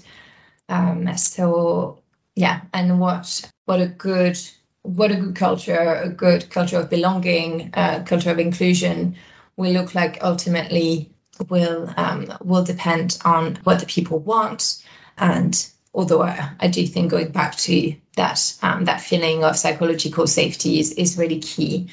Um, 0.70 1.18
so 1.18 2.01
yeah 2.36 2.62
and 2.74 3.00
what 3.00 3.52
what 3.66 3.82
a 3.82 3.88
good 3.88 4.38
what 4.84 5.12
a 5.12 5.16
good 5.16 5.36
culture 5.36 6.02
a 6.04 6.10
good 6.10 6.50
culture 6.50 6.78
of 6.78 6.90
belonging 6.90 7.70
uh, 7.74 8.04
culture 8.06 8.32
of 8.32 8.40
inclusion 8.40 9.16
will 9.58 9.72
look 9.72 9.94
like 9.94 10.18
ultimately 10.24 11.12
will 11.50 11.94
um, 11.98 12.32
will 12.44 12.64
depend 12.64 13.18
on 13.26 13.58
what 13.64 13.80
the 13.80 13.86
people 13.86 14.20
want. 14.20 14.84
And 15.18 15.68
although 15.94 16.24
I, 16.24 16.52
I 16.60 16.68
do 16.68 16.86
think 16.86 17.12
going 17.12 17.32
back 17.32 17.56
to 17.58 17.96
that 18.16 18.54
um, 18.62 18.86
that 18.86 19.02
feeling 19.02 19.44
of 19.44 19.58
psychological 19.58 20.28
safety 20.28 20.80
is, 20.80 20.92
is 20.94 21.18
really 21.18 21.40
key. 21.40 21.90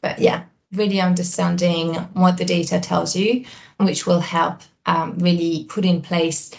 But 0.00 0.18
yeah 0.18 0.44
really 0.72 1.02
understanding 1.02 1.94
what 2.14 2.38
the 2.38 2.46
data 2.46 2.80
tells 2.80 3.14
you 3.14 3.44
which 3.76 4.06
will 4.06 4.20
help 4.20 4.62
um, 4.86 5.18
really 5.18 5.66
put 5.68 5.84
in 5.84 6.00
place 6.00 6.50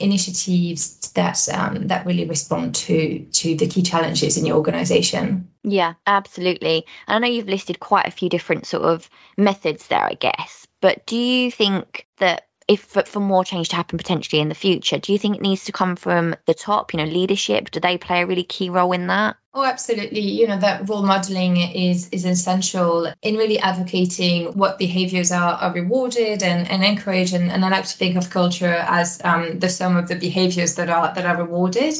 initiatives 0.00 0.99
that 1.12 1.48
um, 1.52 1.86
that 1.88 2.06
really 2.06 2.26
respond 2.26 2.74
to 2.74 3.20
to 3.32 3.56
the 3.56 3.66
key 3.66 3.82
challenges 3.82 4.36
in 4.36 4.46
your 4.46 4.56
organization. 4.56 5.48
Yeah 5.62 5.94
absolutely. 6.06 6.86
And 7.06 7.24
i 7.24 7.28
know 7.28 7.34
you've 7.34 7.48
listed 7.48 7.80
quite 7.80 8.06
a 8.06 8.10
few 8.10 8.28
different 8.28 8.66
sort 8.66 8.84
of 8.84 9.10
methods 9.36 9.88
there 9.88 10.04
i 10.04 10.14
guess 10.14 10.66
but 10.80 11.06
do 11.06 11.16
you 11.16 11.50
think 11.50 12.06
that 12.18 12.46
if 12.68 12.80
for, 12.80 13.02
for, 13.02 13.20
more 13.20 13.44
change 13.44 13.68
to 13.70 13.76
happen 13.76 13.98
potentially 13.98 14.40
in 14.40 14.48
the 14.48 14.54
future 14.54 14.98
do 14.98 15.12
you 15.12 15.18
think 15.18 15.36
it 15.36 15.42
needs 15.42 15.64
to 15.64 15.72
come 15.72 15.96
from 15.96 16.34
the 16.46 16.54
top 16.54 16.92
you 16.92 16.98
know 16.98 17.04
leadership? 17.04 17.70
Do 17.70 17.80
they 17.80 17.98
play 17.98 18.22
a 18.22 18.26
really 18.26 18.44
key 18.44 18.70
role 18.70 18.92
in 18.92 19.08
that 19.08 19.36
oh 19.54 19.64
absolutely 19.64 20.20
you 20.20 20.46
know 20.46 20.58
that 20.58 20.88
role 20.88 21.02
modeling 21.02 21.56
is 21.56 22.08
is 22.10 22.24
essential 22.24 23.12
in 23.22 23.36
really 23.36 23.58
advocating 23.58 24.46
what 24.56 24.78
behaviors 24.78 25.32
are, 25.32 25.54
are 25.54 25.72
rewarded 25.72 26.42
and, 26.42 26.70
and 26.70 26.84
encouraged 26.84 27.34
and, 27.34 27.50
and 27.50 27.64
i 27.64 27.68
like 27.68 27.84
to 27.84 27.96
think 27.96 28.16
of 28.16 28.30
culture 28.30 28.84
as 28.88 29.20
um, 29.24 29.58
the 29.58 29.68
sum 29.68 29.96
of 29.96 30.08
the 30.08 30.16
behaviors 30.16 30.74
that 30.76 30.88
are 30.88 31.12
that 31.14 31.26
are 31.26 31.42
rewarded 31.42 31.94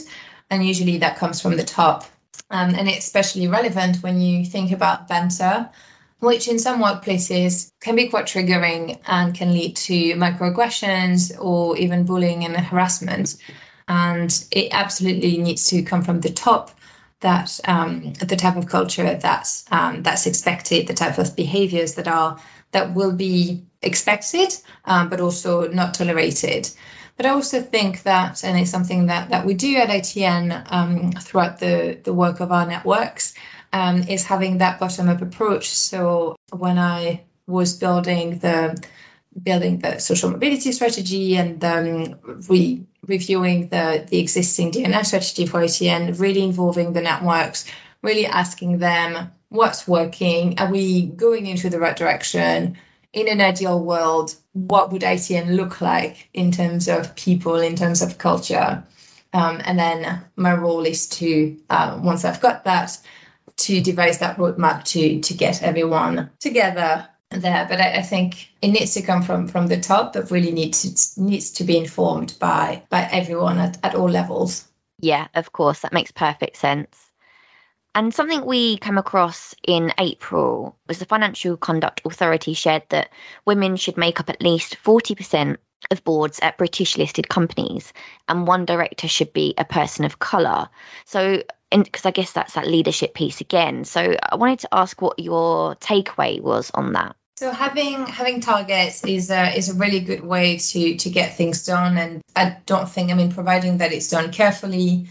and 0.50 0.66
usually 0.66 0.98
that 0.98 1.16
comes 1.16 1.40
from 1.40 1.56
the 1.56 1.64
top 1.64 2.04
um, 2.50 2.74
and 2.74 2.88
it's 2.88 3.06
especially 3.06 3.48
relevant 3.48 3.96
when 4.02 4.20
you 4.20 4.44
think 4.44 4.70
about 4.72 5.08
banter 5.08 5.68
which 6.20 6.48
in 6.48 6.58
some 6.58 6.80
workplaces 6.80 7.72
can 7.80 7.96
be 7.96 8.08
quite 8.08 8.26
triggering 8.26 8.98
and 9.08 9.34
can 9.34 9.52
lead 9.52 9.74
to 9.74 10.14
microaggressions 10.14 11.32
or 11.40 11.76
even 11.78 12.04
bullying 12.04 12.44
and 12.44 12.56
harassment. 12.56 13.36
And 13.88 14.30
it 14.52 14.68
absolutely 14.70 15.38
needs 15.38 15.66
to 15.70 15.82
come 15.82 16.02
from 16.02 16.20
the 16.20 16.30
top. 16.30 16.70
That 17.20 17.60
um, 17.66 18.14
the 18.14 18.36
type 18.36 18.56
of 18.56 18.66
culture 18.66 19.14
that's 19.14 19.64
um, 19.70 20.02
that's 20.02 20.26
expected, 20.26 20.86
the 20.86 20.94
type 20.94 21.18
of 21.18 21.36
behaviors 21.36 21.94
that 21.94 22.08
are 22.08 22.38
that 22.72 22.94
will 22.94 23.12
be 23.12 23.62
expected, 23.82 24.54
um, 24.84 25.08
but 25.08 25.20
also 25.20 25.68
not 25.68 25.94
tolerated. 25.94 26.70
But 27.16 27.26
I 27.26 27.30
also 27.30 27.60
think 27.60 28.04
that, 28.04 28.42
and 28.44 28.58
it's 28.58 28.70
something 28.70 29.06
that 29.06 29.28
that 29.28 29.44
we 29.44 29.52
do 29.52 29.76
at 29.76 29.90
ITN 29.90 30.64
um, 30.72 31.12
throughout 31.12 31.58
the 31.58 31.98
the 32.02 32.14
work 32.14 32.40
of 32.40 32.50
our 32.52 32.66
networks, 32.66 33.34
um, 33.72 34.02
is 34.04 34.24
having 34.24 34.58
that 34.58 34.80
bottom 34.80 35.08
up 35.08 35.20
approach. 35.20 35.68
So 35.68 36.36
when 36.50 36.78
I 36.78 37.24
was 37.46 37.76
building 37.76 38.38
the 38.38 38.82
building 39.42 39.78
the 39.78 39.98
social 39.98 40.30
mobility 40.30 40.72
strategy 40.72 41.36
and 41.36 41.62
um, 41.64 42.18
re- 42.48 42.84
reviewing 43.10 43.68
the 43.68 44.06
the 44.08 44.18
existing 44.18 44.72
DNI 44.72 45.04
strategy 45.04 45.46
for 45.46 45.60
ITN, 45.60 46.18
really 46.18 46.42
involving 46.42 46.94
the 46.94 47.02
networks, 47.02 47.66
really 48.02 48.26
asking 48.26 48.78
them 48.78 49.30
what's 49.50 49.86
working, 49.86 50.58
are 50.58 50.70
we 50.70 51.06
going 51.06 51.46
into 51.46 51.68
the 51.68 51.80
right 51.80 51.96
direction? 51.96 52.78
In 53.12 53.28
an 53.28 53.40
ideal 53.40 53.84
world, 53.84 54.36
what 54.52 54.92
would 54.92 55.02
ITN 55.02 55.56
look 55.56 55.80
like 55.80 56.28
in 56.32 56.52
terms 56.52 56.88
of 56.88 57.14
people, 57.16 57.56
in 57.56 57.74
terms 57.74 58.00
of 58.00 58.18
culture? 58.18 58.82
Um, 59.32 59.60
and 59.64 59.78
then 59.78 60.22
my 60.36 60.54
role 60.54 60.86
is 60.86 61.08
to, 61.08 61.56
uh, 61.70 61.98
once 62.02 62.24
I've 62.24 62.40
got 62.40 62.64
that, 62.64 62.96
to 63.56 63.80
devise 63.80 64.18
that 64.18 64.38
roadmap 64.38 64.84
to 64.84 65.20
to 65.20 65.34
get 65.34 65.62
everyone 65.62 66.30
together 66.38 67.06
there. 67.30 67.66
But 67.68 67.80
I, 67.80 67.96
I, 67.98 68.02
think 68.02 68.50
it 68.60 68.68
needs 68.68 68.92
to 68.94 69.02
come 69.02 69.22
from 69.22 69.46
from 69.48 69.68
the 69.68 69.80
top, 69.80 70.12
but 70.12 70.30
really 70.30 70.52
needs 70.52 71.14
to, 71.14 71.22
needs 71.22 71.50
to 71.52 71.64
be 71.64 71.76
informed 71.76 72.36
by 72.40 72.82
by 72.90 73.08
everyone 73.12 73.58
at, 73.58 73.78
at 73.84 73.94
all 73.94 74.08
levels. 74.08 74.68
Yeah, 75.00 75.28
of 75.34 75.52
course, 75.52 75.80
that 75.80 75.92
makes 75.92 76.10
perfect 76.10 76.56
sense. 76.56 77.10
And 77.94 78.14
something 78.14 78.44
we 78.44 78.76
came 78.78 78.98
across 78.98 79.54
in 79.66 79.92
April 79.98 80.76
was 80.86 80.98
the 80.98 81.04
Financial 81.04 81.56
Conduct 81.56 82.02
Authority 82.04 82.54
shared 82.54 82.84
that 82.90 83.10
women 83.46 83.76
should 83.76 83.96
make 83.96 84.20
up 84.20 84.30
at 84.30 84.42
least 84.42 84.76
40% 84.84 85.56
of 85.90 86.04
boards 86.04 86.38
at 86.40 86.58
British 86.58 86.96
listed 86.96 87.28
companies, 87.30 87.92
and 88.28 88.46
one 88.46 88.64
director 88.64 89.08
should 89.08 89.32
be 89.32 89.54
a 89.58 89.64
person 89.64 90.04
of 90.04 90.20
colour. 90.20 90.68
So, 91.04 91.42
because 91.72 92.06
I 92.06 92.10
guess 92.12 92.32
that's 92.32 92.54
that 92.54 92.68
leadership 92.68 93.14
piece 93.14 93.40
again. 93.40 93.84
So, 93.84 94.14
I 94.22 94.36
wanted 94.36 94.60
to 94.60 94.68
ask 94.72 95.02
what 95.02 95.18
your 95.18 95.74
takeaway 95.76 96.40
was 96.40 96.70
on 96.74 96.92
that. 96.92 97.16
So 97.40 97.52
having 97.52 98.04
having 98.04 98.42
targets 98.42 99.02
is 99.02 99.30
a 99.30 99.56
is 99.56 99.70
a 99.70 99.74
really 99.74 100.00
good 100.00 100.22
way 100.22 100.58
to 100.58 100.94
to 100.94 101.08
get 101.08 101.38
things 101.38 101.64
done, 101.64 101.96
and 101.96 102.20
I 102.36 102.58
don't 102.66 102.86
think 102.86 103.10
I 103.10 103.14
mean 103.14 103.32
providing 103.32 103.78
that 103.78 103.94
it's 103.94 104.10
done 104.10 104.30
carefully, 104.30 105.08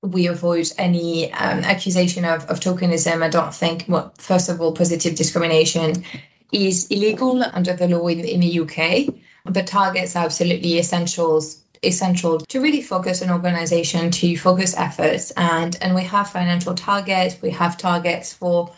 we 0.00 0.28
avoid 0.28 0.70
any 0.78 1.32
um, 1.32 1.64
accusation 1.64 2.24
of, 2.24 2.44
of 2.44 2.60
tokenism. 2.60 3.20
I 3.20 3.28
don't 3.28 3.52
think 3.52 3.86
well, 3.88 4.14
first 4.16 4.48
of 4.48 4.60
all, 4.60 4.70
positive 4.70 5.16
discrimination 5.16 6.04
is 6.52 6.86
illegal 6.86 7.42
under 7.52 7.72
the 7.72 7.88
law 7.88 8.06
in, 8.06 8.20
in 8.20 8.38
the 8.38 8.60
UK. 8.60 9.12
But 9.44 9.66
targets 9.66 10.14
are 10.14 10.24
absolutely 10.24 10.78
essentials 10.78 11.64
essential 11.82 12.38
to 12.38 12.60
really 12.60 12.80
focus 12.80 13.22
an 13.22 13.30
organization 13.30 14.12
to 14.12 14.36
focus 14.36 14.72
efforts 14.76 15.32
and 15.32 15.76
and 15.80 15.96
we 15.96 16.04
have 16.04 16.30
financial 16.30 16.76
targets 16.76 17.42
we 17.42 17.50
have 17.50 17.76
targets 17.76 18.32
for 18.32 18.70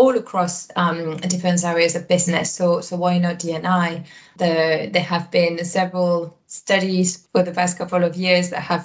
all 0.00 0.16
across 0.16 0.68
um, 0.76 1.16
different 1.18 1.62
areas 1.62 1.94
of 1.94 2.08
business. 2.08 2.46
So 2.58 2.80
so 2.80 2.96
why 2.96 3.18
not 3.18 3.38
dni 3.38 4.06
the, 4.38 4.88
there 4.94 5.08
have 5.14 5.30
been 5.30 5.62
several 5.64 6.38
studies 6.46 7.28
for 7.32 7.42
the 7.42 7.52
past 7.52 7.76
couple 7.76 8.02
of 8.02 8.16
years 8.16 8.48
that 8.50 8.62
have 8.62 8.84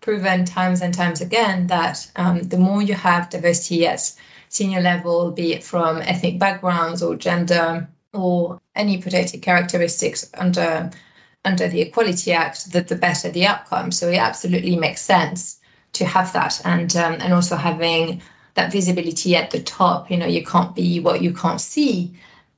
proven 0.00 0.44
times 0.44 0.80
and 0.80 0.94
times 0.94 1.20
again 1.20 1.66
that 1.66 2.10
um, 2.16 2.42
the 2.42 2.56
more 2.58 2.82
you 2.82 2.94
have 2.94 3.28
diversity 3.30 3.86
at 3.86 4.12
senior 4.48 4.80
level, 4.80 5.30
be 5.30 5.52
it 5.52 5.62
from 5.62 6.00
ethnic 6.02 6.38
backgrounds 6.38 7.02
or 7.02 7.14
gender 7.16 7.86
or 8.14 8.58
any 8.74 8.96
protected 8.98 9.42
characteristics 9.42 10.30
under 10.34 10.90
under 11.44 11.68
the 11.68 11.82
Equality 11.82 12.32
Act, 12.32 12.72
that 12.72 12.88
the 12.88 12.96
better 12.96 13.30
the 13.30 13.44
outcome. 13.44 13.92
So 13.92 14.08
it 14.08 14.16
absolutely 14.16 14.76
makes 14.76 15.02
sense 15.02 15.60
to 15.92 16.04
have 16.06 16.32
that, 16.32 16.60
and 16.64 16.96
um, 16.96 17.14
and 17.20 17.32
also 17.34 17.56
having 17.56 18.22
that 18.54 18.72
visibility 18.72 19.36
at 19.36 19.50
the 19.50 19.62
top. 19.62 20.10
You 20.10 20.16
know, 20.16 20.26
you 20.26 20.44
can't 20.44 20.74
be 20.74 21.00
what 21.00 21.22
you 21.22 21.32
can't 21.32 21.60
see. 21.60 22.14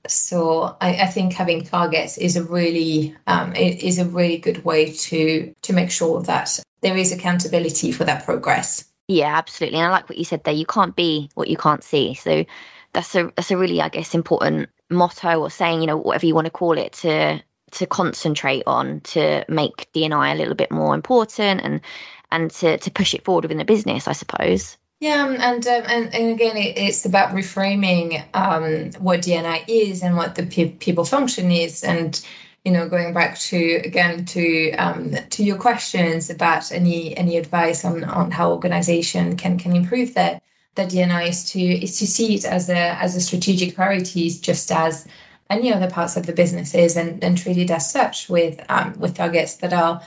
So 0.07 0.77
I, 0.81 0.95
I 1.03 1.07
think 1.07 1.33
having 1.33 1.65
targets 1.65 2.17
is 2.19 2.37
a 2.37 2.45
really 2.45 3.17
um, 3.27 3.55
is 3.55 3.99
a 3.99 4.05
really 4.05 4.39
good 4.39 4.65
way 4.65 4.93
to 4.93 5.53
to 5.63 5.73
make 5.73 5.91
sure 5.91 6.23
that 6.23 6.61
there 6.83 6.97
is 6.97 7.13
accountability 7.13 7.93
for 7.93 8.05
that 8.05 8.25
progress. 8.25 8.85
Yeah, 9.09 9.37
absolutely. 9.37 9.79
And 9.79 9.87
I 9.87 9.91
like 9.91 10.09
what 10.09 10.19
you 10.19 10.25
said 10.25 10.45
there. 10.45 10.55
You 10.55 10.67
can't 10.67 10.97
be 10.97 11.31
what 11.35 11.49
you 11.49 11.57
can't 11.57 11.83
see. 11.83 12.15
So 12.15 12.45
that's 12.93 13.15
a 13.15 13.33
that's 13.37 13.51
a 13.51 13.57
really, 13.57 13.81
I 13.81 13.89
guess, 13.89 14.15
important 14.15 14.69
motto 14.91 15.41
or 15.41 15.51
saying, 15.51 15.81
you 15.81 15.87
know, 15.87 15.97
whatever 15.97 16.27
you 16.27 16.35
want 16.35 16.47
to 16.47 16.51
call 16.51 16.79
it, 16.79 16.93
to 16.95 17.43
to 17.73 17.87
concentrate 17.87 18.63
on 18.67 19.01
to 19.01 19.45
make 19.49 19.91
DNI 19.93 20.33
a 20.33 20.37
little 20.37 20.55
bit 20.55 20.71
more 20.71 20.95
important 20.95 21.61
and 21.63 21.81
and 22.31 22.51
to 22.53 22.79
to 22.79 22.91
push 22.91 23.15
it 23.15 23.25
forward 23.25 23.45
within 23.45 23.59
the 23.59 23.65
business, 23.65 24.09
I 24.09 24.13
suppose. 24.13 24.77
Yeah, 25.01 25.25
um, 25.25 25.37
and 25.41 25.67
um, 25.67 25.83
and, 25.87 26.15
and 26.15 26.31
again, 26.33 26.57
it, 26.57 26.79
it's 26.79 27.05
about 27.05 27.35
reframing 27.35 28.25
um, 28.35 28.93
what 29.03 29.21
DNI 29.21 29.65
is 29.69 30.03
and 30.03 30.17
what 30.17 30.35
the 30.37 30.47
pe- 30.47 30.71
people 30.71 31.05
function 31.05 31.51
is, 31.51 31.85
and 31.85 32.19
you 32.65 32.73
know, 32.73 32.89
going 32.89 33.13
back 33.13 33.39
to 33.41 33.75
again 33.85 34.25
to 34.27 34.73
um, 34.73 35.13
to 35.31 35.45
your 35.45 35.59
questions 35.59 36.31
about 36.31 36.73
any 36.73 37.15
any 37.17 37.37
advice 37.37 37.85
on 37.85 38.05
on 38.05 38.31
how 38.31 38.51
organization 38.53 39.37
can 39.37 39.59
can 39.59 39.77
improve 39.77 40.15
their 40.15 40.41
their 40.77 40.87
DNI 40.87 41.29
is 41.29 41.51
to 41.51 41.61
is 41.61 41.99
to 41.99 42.07
see 42.07 42.35
it 42.35 42.47
as 42.47 42.71
a 42.71 42.95
as 42.99 43.15
a 43.17 43.21
strategic 43.21 43.75
priority, 43.75 44.31
just 44.31 44.73
as 44.73 45.07
any 45.51 45.73
other 45.73 45.91
parts 45.91 46.17
of 46.17 46.25
the 46.27 46.33
business 46.33 46.75
is, 46.75 46.97
and, 46.97 47.23
and 47.23 47.37
treat 47.37 47.59
it 47.59 47.71
as 47.71 47.91
such 47.93 48.31
with 48.31 48.65
um, 48.71 48.99
with 48.99 49.15
targets 49.15 49.57
that 49.57 49.75
are 49.75 50.01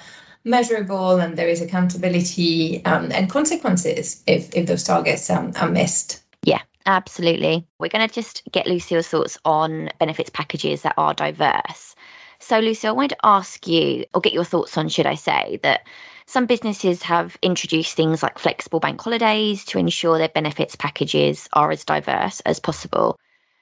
measurable 0.44 1.20
and 1.20 1.38
there 1.38 1.48
is 1.48 1.62
accountability 1.62 2.84
um, 2.86 3.12
and 3.12 3.30
consequences 3.30 4.24
if 4.28 4.54
if 4.56 4.68
those 4.68 4.84
targets 4.84 5.30
um, 5.30 5.52
are 5.60 5.70
missed. 5.70 6.24
Yeah, 6.44 6.62
absolutely. 6.86 7.66
We're 7.80 7.90
going 7.90 8.08
to 8.08 8.14
just 8.14 8.44
get 8.52 8.68
Lucille's 8.68 9.08
thoughts 9.08 9.38
on 9.46 9.90
benefits 10.00 10.30
packages 10.30 10.82
that 10.84 10.96
are 10.98 11.14
diverse. 11.14 11.96
So, 12.40 12.60
Lucy, 12.60 12.88
I 12.88 12.92
wanted 12.92 13.12
to 13.12 13.26
ask 13.26 13.68
you, 13.68 14.06
or 14.14 14.22
get 14.22 14.34
your 14.34 14.46
thoughts 14.46 14.78
on, 14.78 14.88
should 14.88 15.06
I 15.06 15.16
say, 15.16 15.60
that 15.64 15.86
some 16.26 16.46
businesses 16.46 17.04
have 17.04 17.38
introduced 17.42 17.96
things 17.96 18.24
like 18.24 18.40
flexible 18.40 18.80
bank 18.80 19.02
holidays 19.02 19.66
to 19.66 19.78
ensure 19.78 20.18
their 20.18 20.30
benefits 20.30 20.76
packages 20.76 21.50
are 21.54 21.72
as 21.72 21.84
diverse 21.84 22.40
as 22.42 22.60
possible. 22.60 23.20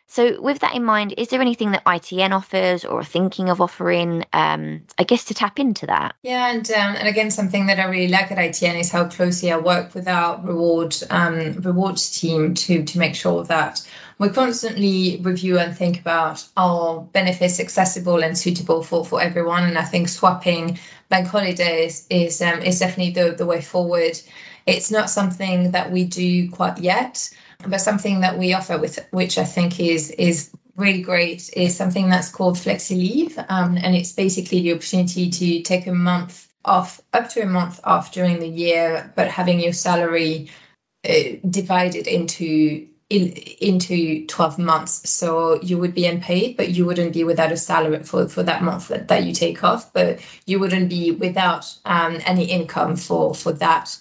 So, 0.09 0.41
with 0.41 0.59
that 0.59 0.73
in 0.73 0.85
mind, 0.85 1.13
is 1.17 1.27
there 1.27 1.41
anything 1.41 1.71
that 1.71 1.83
ITN 1.83 2.31
offers 2.31 2.85
or 2.85 3.01
are 3.01 3.03
thinking 3.03 3.49
of 3.49 3.59
offering, 3.59 4.23
um, 4.31 4.81
I 4.97 5.03
guess, 5.03 5.25
to 5.25 5.33
tap 5.33 5.59
into 5.59 5.85
that? 5.85 6.15
Yeah, 6.23 6.49
and 6.49 6.69
um, 6.71 6.95
and 6.95 7.07
again, 7.09 7.29
something 7.29 7.65
that 7.65 7.77
I 7.77 7.85
really 7.85 8.07
like 8.07 8.31
at 8.31 8.37
ITN 8.37 8.79
is 8.79 8.89
how 8.89 9.09
closely 9.09 9.51
I 9.51 9.57
work 9.57 9.93
with 9.93 10.07
our 10.07 10.41
reward 10.41 10.95
um, 11.09 11.53
rewards 11.55 12.19
team 12.19 12.53
to 12.53 12.83
to 12.85 12.97
make 12.97 13.15
sure 13.15 13.43
that 13.43 13.85
we 14.17 14.29
constantly 14.29 15.19
review 15.21 15.59
and 15.59 15.75
think 15.75 15.99
about 15.99 16.43
our 16.55 17.01
benefits 17.01 17.59
accessible 17.59 18.23
and 18.23 18.37
suitable 18.37 18.83
for, 18.83 19.05
for 19.05 19.21
everyone. 19.21 19.65
And 19.65 19.77
I 19.77 19.83
think 19.83 20.07
swapping 20.07 20.79
bank 21.09 21.27
holidays 21.27 22.07
is 22.09 22.41
um, 22.41 22.61
is 22.61 22.79
definitely 22.79 23.11
the, 23.11 23.35
the 23.35 23.45
way 23.45 23.59
forward. 23.61 24.19
It's 24.65 24.89
not 24.89 25.09
something 25.09 25.71
that 25.71 25.91
we 25.91 26.05
do 26.05 26.49
quite 26.49 26.77
yet 26.77 27.29
but 27.65 27.81
something 27.81 28.19
that 28.21 28.37
we 28.37 28.53
offer 28.53 28.77
with 28.77 29.05
which 29.11 29.37
I 29.37 29.43
think 29.43 29.79
is 29.79 30.11
is 30.11 30.51
really 30.75 31.01
great 31.01 31.49
is 31.53 31.75
something 31.75 32.09
that's 32.09 32.29
called 32.29 32.55
flexi 32.55 32.97
leave 32.97 33.37
um, 33.49 33.77
and 33.77 33.95
it's 33.95 34.11
basically 34.11 34.61
the 34.61 34.73
opportunity 34.73 35.29
to 35.29 35.61
take 35.63 35.87
a 35.87 35.93
month 35.93 36.47
off 36.65 37.01
up 37.13 37.29
to 37.29 37.41
a 37.41 37.47
month 37.47 37.79
off 37.83 38.11
during 38.11 38.39
the 38.39 38.47
year 38.47 39.11
but 39.15 39.27
having 39.27 39.59
your 39.59 39.73
salary 39.73 40.49
uh, 41.07 41.13
divided 41.49 42.07
into 42.07 42.87
in, 43.09 43.31
into 43.61 44.25
12 44.27 44.59
months. 44.59 45.09
So 45.09 45.61
you 45.61 45.77
would 45.77 45.93
be 45.93 46.05
unpaid 46.05 46.57
but 46.57 46.69
you 46.69 46.85
wouldn't 46.85 47.13
be 47.13 47.23
without 47.23 47.51
a 47.51 47.57
salary 47.57 48.03
for, 48.03 48.27
for 48.27 48.43
that 48.43 48.63
month 48.63 48.89
that, 48.89 49.07
that 49.07 49.23
you 49.23 49.33
take 49.33 49.63
off 49.63 49.91
but 49.93 50.19
you 50.45 50.59
wouldn't 50.59 50.89
be 50.89 51.11
without 51.11 51.73
um, 51.85 52.19
any 52.25 52.45
income 52.45 52.95
for 52.95 53.33
for 53.33 53.53
that 53.53 53.97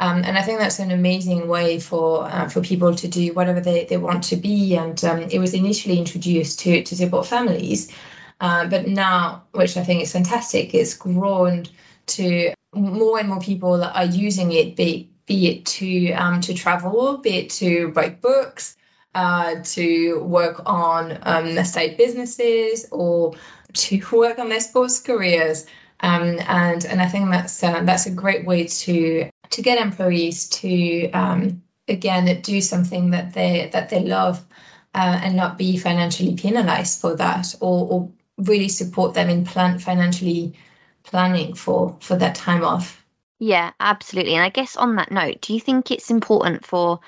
um, 0.00 0.22
and 0.24 0.38
I 0.38 0.42
think 0.42 0.60
that's 0.60 0.78
an 0.78 0.92
amazing 0.92 1.48
way 1.48 1.80
for 1.80 2.24
uh, 2.26 2.48
for 2.48 2.60
people 2.60 2.94
to 2.94 3.08
do 3.08 3.32
whatever 3.32 3.60
they, 3.60 3.84
they 3.84 3.96
want 3.96 4.22
to 4.24 4.36
be. 4.36 4.76
And 4.76 5.02
um, 5.04 5.20
it 5.22 5.40
was 5.40 5.54
initially 5.54 5.98
introduced 5.98 6.60
to, 6.60 6.82
to 6.82 6.96
support 6.96 7.26
families. 7.26 7.92
Uh, 8.40 8.68
but 8.68 8.86
now, 8.86 9.42
which 9.52 9.76
I 9.76 9.82
think 9.82 10.02
is 10.02 10.12
fantastic, 10.12 10.72
it's 10.72 10.94
grown 10.94 11.66
to 12.06 12.52
more 12.74 13.18
and 13.18 13.28
more 13.28 13.40
people 13.40 13.82
are 13.82 14.04
using 14.04 14.52
it, 14.52 14.76
be, 14.76 15.10
be 15.26 15.48
it 15.48 15.66
to 15.66 16.12
um, 16.12 16.40
to 16.42 16.54
travel, 16.54 17.18
be 17.18 17.38
it 17.38 17.50
to 17.50 17.88
write 17.88 18.20
books, 18.20 18.76
uh, 19.16 19.56
to 19.64 20.20
work 20.20 20.62
on 20.64 21.18
um, 21.22 21.56
their 21.56 21.64
side 21.64 21.96
businesses, 21.96 22.86
or 22.92 23.34
to 23.72 24.00
work 24.12 24.38
on 24.38 24.48
their 24.48 24.60
sports 24.60 25.00
careers. 25.00 25.66
Um, 26.00 26.38
and 26.46 26.84
and 26.84 27.02
I 27.02 27.08
think 27.08 27.32
that's 27.32 27.64
uh, 27.64 27.82
that's 27.82 28.06
a 28.06 28.12
great 28.12 28.46
way 28.46 28.68
to 28.68 29.28
to 29.50 29.62
get 29.62 29.80
employees 29.80 30.48
to 30.48 31.10
um, 31.12 31.62
again 31.88 32.40
do 32.42 32.60
something 32.60 33.10
that 33.10 33.34
they 33.34 33.70
that 33.72 33.90
they 33.90 34.00
love 34.00 34.44
uh, 34.94 35.20
and 35.22 35.36
not 35.36 35.58
be 35.58 35.76
financially 35.76 36.34
penalized 36.34 37.00
for 37.00 37.14
that 37.16 37.54
or, 37.60 37.88
or 37.88 38.10
really 38.38 38.68
support 38.68 39.14
them 39.14 39.28
in 39.28 39.44
plan 39.44 39.78
financially 39.78 40.54
planning 41.02 41.54
for 41.54 41.96
for 42.00 42.16
that 42.16 42.34
time 42.34 42.64
off. 42.64 43.04
Yeah 43.38 43.72
absolutely. 43.80 44.34
And 44.34 44.44
i 44.44 44.48
guess 44.48 44.76
on 44.76 44.96
that 44.96 45.12
note 45.12 45.40
do 45.40 45.54
you 45.54 45.60
think 45.60 45.90
it's 45.90 46.10
important 46.10 46.64
for 46.64 47.00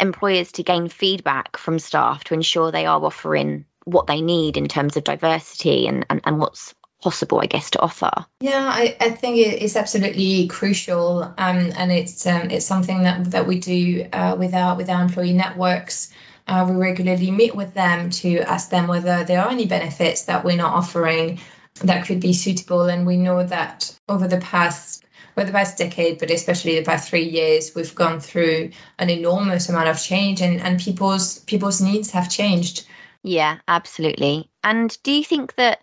employers 0.00 0.52
to 0.52 0.62
gain 0.62 0.88
feedback 0.88 1.56
from 1.56 1.78
staff 1.78 2.24
to 2.24 2.34
ensure 2.34 2.70
they 2.70 2.86
are 2.86 3.02
offering 3.02 3.64
what 3.84 4.06
they 4.06 4.20
need 4.20 4.56
in 4.56 4.68
terms 4.68 4.96
of 4.96 5.04
diversity 5.04 5.86
and, 5.86 6.04
and, 6.10 6.20
and 6.24 6.38
what's 6.38 6.74
possible, 7.00 7.40
I 7.40 7.46
guess, 7.46 7.70
to 7.70 7.80
offer. 7.80 8.10
Yeah, 8.40 8.68
I, 8.72 8.96
I 9.00 9.10
think 9.10 9.36
it 9.36 9.62
is 9.62 9.76
absolutely 9.76 10.48
crucial, 10.48 11.22
um, 11.38 11.72
and 11.76 11.92
it's 11.92 12.26
um, 12.26 12.50
it's 12.50 12.66
something 12.66 13.02
that 13.02 13.30
that 13.30 13.46
we 13.46 13.58
do 13.58 14.06
uh, 14.12 14.36
with 14.38 14.54
our 14.54 14.76
with 14.76 14.88
our 14.90 15.02
employee 15.02 15.32
networks. 15.32 16.12
Uh, 16.46 16.66
we 16.68 16.76
regularly 16.76 17.30
meet 17.30 17.54
with 17.54 17.74
them 17.74 18.08
to 18.08 18.38
ask 18.40 18.70
them 18.70 18.86
whether 18.86 19.22
there 19.24 19.42
are 19.42 19.50
any 19.50 19.66
benefits 19.66 20.24
that 20.24 20.44
we're 20.44 20.56
not 20.56 20.72
offering 20.72 21.38
that 21.82 22.06
could 22.06 22.20
be 22.20 22.32
suitable. 22.32 22.84
And 22.84 23.06
we 23.06 23.18
know 23.18 23.44
that 23.44 23.94
over 24.08 24.26
the 24.26 24.38
past 24.38 25.04
well, 25.38 25.46
the 25.46 25.52
past 25.52 25.78
decade, 25.78 26.18
but 26.18 26.32
especially 26.32 26.74
the 26.74 26.84
past 26.84 27.08
three 27.08 27.22
years, 27.22 27.72
we've 27.72 27.94
gone 27.94 28.18
through 28.18 28.70
an 28.98 29.08
enormous 29.08 29.68
amount 29.68 29.88
of 29.88 30.02
change, 30.02 30.40
and, 30.40 30.60
and 30.60 30.80
people's 30.80 31.38
people's 31.40 31.80
needs 31.80 32.10
have 32.10 32.28
changed. 32.28 32.86
Yeah, 33.22 33.58
absolutely. 33.68 34.50
And 34.64 34.98
do 35.04 35.12
you 35.12 35.22
think 35.22 35.54
that 35.54 35.82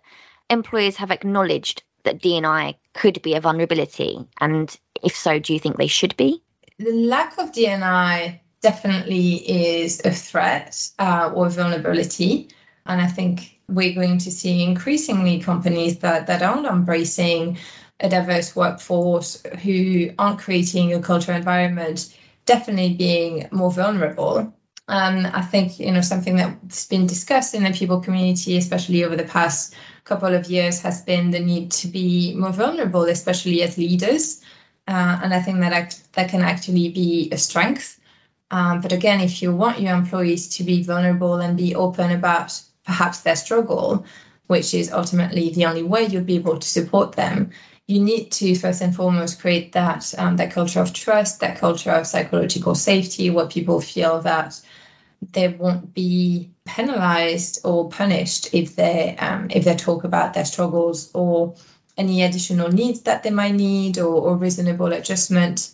employers 0.50 0.96
have 0.96 1.10
acknowledged 1.10 1.82
that 2.04 2.20
DNI 2.20 2.76
could 2.94 3.20
be 3.22 3.34
a 3.34 3.40
vulnerability? 3.40 4.18
And 4.40 4.76
if 5.02 5.16
so, 5.16 5.38
do 5.38 5.52
you 5.52 5.58
think 5.58 5.76
they 5.76 5.86
should 5.86 6.16
be? 6.16 6.42
The 6.78 6.92
lack 6.92 7.38
of 7.38 7.52
DNI 7.52 8.38
definitely 8.60 9.48
is 9.48 10.00
a 10.04 10.10
threat 10.10 10.90
uh, 10.98 11.32
or 11.34 11.48
vulnerability. 11.48 12.48
And 12.86 13.00
I 13.00 13.06
think 13.06 13.58
we're 13.68 13.94
going 13.94 14.18
to 14.18 14.30
see 14.30 14.62
increasingly 14.62 15.40
companies 15.40 15.98
that, 15.98 16.26
that 16.26 16.42
aren't 16.42 16.66
embracing 16.66 17.58
a 18.00 18.08
diverse 18.08 18.54
workforce, 18.54 19.42
who 19.62 20.10
aren't 20.18 20.38
creating 20.38 20.92
a 20.92 21.00
cultural 21.00 21.36
environment, 21.36 22.14
definitely 22.44 22.94
being 22.94 23.48
more 23.50 23.72
vulnerable. 23.72 24.52
Um, 24.88 25.26
I 25.32 25.42
think 25.42 25.80
you 25.80 25.90
know 25.90 26.00
something 26.00 26.36
that's 26.36 26.86
been 26.86 27.06
discussed 27.06 27.54
in 27.54 27.64
the 27.64 27.72
people 27.72 28.00
community, 28.00 28.56
especially 28.56 29.02
over 29.02 29.16
the 29.16 29.24
past 29.24 29.74
couple 30.06 30.32
of 30.32 30.46
years, 30.46 30.80
has 30.80 31.02
been 31.02 31.30
the 31.30 31.40
need 31.40 31.70
to 31.72 31.88
be 31.88 32.34
more 32.36 32.52
vulnerable, 32.52 33.02
especially 33.04 33.62
as 33.62 33.76
leaders. 33.76 34.40
Uh, 34.88 35.18
and 35.22 35.34
I 35.34 35.42
think 35.42 35.60
that 35.60 35.72
act, 35.72 36.12
that 36.12 36.30
can 36.30 36.42
actually 36.42 36.88
be 36.90 37.28
a 37.32 37.36
strength. 37.36 38.00
Um, 38.50 38.80
but 38.80 38.92
again, 38.92 39.20
if 39.20 39.42
you 39.42 39.54
want 39.54 39.80
your 39.80 39.94
employees 39.94 40.48
to 40.56 40.64
be 40.64 40.82
vulnerable 40.82 41.34
and 41.34 41.56
be 41.56 41.74
open 41.74 42.12
about 42.12 42.60
perhaps 42.84 43.20
their 43.20 43.36
struggle, 43.36 44.06
which 44.46 44.72
is 44.72 44.92
ultimately 44.92 45.50
the 45.50 45.66
only 45.66 45.82
way 45.82 46.04
you'll 46.04 46.22
be 46.22 46.36
able 46.36 46.58
to 46.58 46.68
support 46.68 47.12
them, 47.16 47.50
you 47.88 48.00
need 48.00 48.30
to 48.30 48.54
first 48.54 48.80
and 48.80 48.94
foremost 48.94 49.40
create 49.40 49.72
that 49.72 50.14
um, 50.18 50.36
that 50.36 50.52
culture 50.52 50.80
of 50.80 50.92
trust, 50.92 51.40
that 51.40 51.58
culture 51.58 51.90
of 51.90 52.06
psychological 52.06 52.74
safety, 52.74 53.30
where 53.30 53.46
people 53.46 53.80
feel 53.80 54.20
that 54.22 54.60
they 55.32 55.48
won't 55.48 55.94
be 55.94 56.50
penalized 56.64 57.60
or 57.64 57.88
punished 57.88 58.54
if 58.54 58.76
they 58.76 59.16
um, 59.18 59.48
if 59.50 59.64
they 59.64 59.76
talk 59.76 60.04
about 60.04 60.34
their 60.34 60.44
struggles 60.44 61.10
or 61.14 61.54
any 61.98 62.22
additional 62.22 62.68
needs 62.70 63.02
that 63.02 63.22
they 63.22 63.30
might 63.30 63.54
need 63.54 63.98
or, 63.98 64.14
or 64.14 64.36
reasonable 64.36 64.92
adjustment 64.92 65.70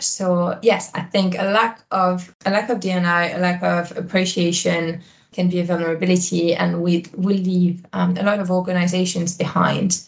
So 0.00 0.58
yes, 0.62 0.90
I 0.94 1.02
think 1.02 1.36
a 1.38 1.44
lack 1.44 1.84
of 1.90 2.34
a 2.46 2.50
lack 2.50 2.70
of 2.70 2.80
D&I, 2.80 3.28
a 3.28 3.38
lack 3.38 3.62
of 3.62 3.96
appreciation 3.96 5.02
can 5.32 5.48
be 5.48 5.60
a 5.60 5.64
vulnerability, 5.64 6.54
and 6.54 6.82
we 6.82 7.06
will 7.16 7.36
leave 7.36 7.86
um, 7.92 8.16
a 8.18 8.22
lot 8.22 8.40
of 8.40 8.50
organizations 8.50 9.36
behind 9.36 10.02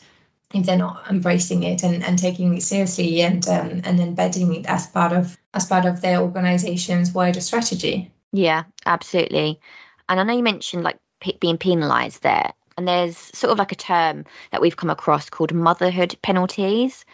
if 0.55 0.67
they're 0.67 0.77
not 0.79 1.05
embracing 1.11 1.63
it 1.65 1.83
and, 1.85 2.05
and 2.05 2.19
taking 2.19 2.57
it 2.57 2.63
seriously 2.63 3.23
and 3.23 3.49
um, 3.49 3.81
and 3.85 4.01
embedding 4.01 4.55
it 4.55 4.67
as 4.67 4.87
part 4.89 5.13
of 5.13 5.39
as 5.55 5.67
part 5.67 5.87
of 5.87 6.01
their 6.03 6.21
organization's 6.21 7.13
wider 7.13 7.41
strategy. 7.41 8.13
Yeah, 8.35 8.65
absolutely. 8.87 9.61
And 10.09 10.19
I 10.21 10.25
know 10.25 10.35
you 10.37 10.43
mentioned 10.43 10.83
like 10.85 10.99
p- 11.21 11.39
being 11.41 11.57
penalised 11.59 12.23
there, 12.23 12.53
and 12.77 12.89
there's 12.89 13.17
sort 13.17 13.53
of 13.53 13.59
like 13.59 13.71
a 13.73 13.77
term 13.77 14.25
that 14.51 14.61
we've 14.61 14.77
come 14.77 14.91
across 14.91 15.31
called 15.31 15.55
motherhood 15.55 16.17
penalties. 16.23 17.05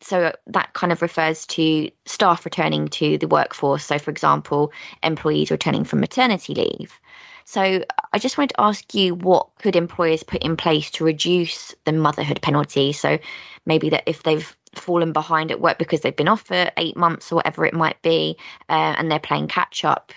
So 0.00 0.32
that 0.46 0.72
kind 0.72 0.92
of 0.92 1.02
refers 1.02 1.44
to 1.48 1.90
staff 2.06 2.44
returning 2.46 2.88
to 2.88 3.18
the 3.18 3.28
workforce. 3.28 3.84
So, 3.84 3.98
for 3.98 4.10
example, 4.10 4.72
employees 5.02 5.50
returning 5.50 5.84
from 5.84 6.00
maternity 6.00 6.54
leave. 6.54 6.98
So 7.44 7.84
I 8.14 8.18
just 8.18 8.38
wanted 8.38 8.54
to 8.54 8.62
ask 8.62 8.94
you 8.94 9.14
what 9.14 9.48
could 9.60 9.76
employers 9.76 10.22
put 10.22 10.42
in 10.42 10.56
place 10.56 10.90
to 10.92 11.04
reduce 11.04 11.74
the 11.84 11.92
motherhood 11.92 12.40
penalty? 12.42 12.92
So 12.92 13.18
maybe 13.66 13.90
that 13.90 14.04
if 14.06 14.22
they've 14.22 14.56
fallen 14.74 15.12
behind 15.12 15.50
at 15.50 15.60
work 15.60 15.78
because 15.78 16.02
they've 16.02 16.16
been 16.16 16.28
off 16.28 16.42
for 16.42 16.70
eight 16.78 16.96
months 16.96 17.32
or 17.32 17.36
whatever 17.36 17.66
it 17.66 17.74
might 17.74 18.00
be, 18.02 18.36
uh, 18.70 18.94
and 18.98 19.10
they're 19.10 19.18
playing 19.18 19.48
catch 19.48 19.84
up 19.84 20.12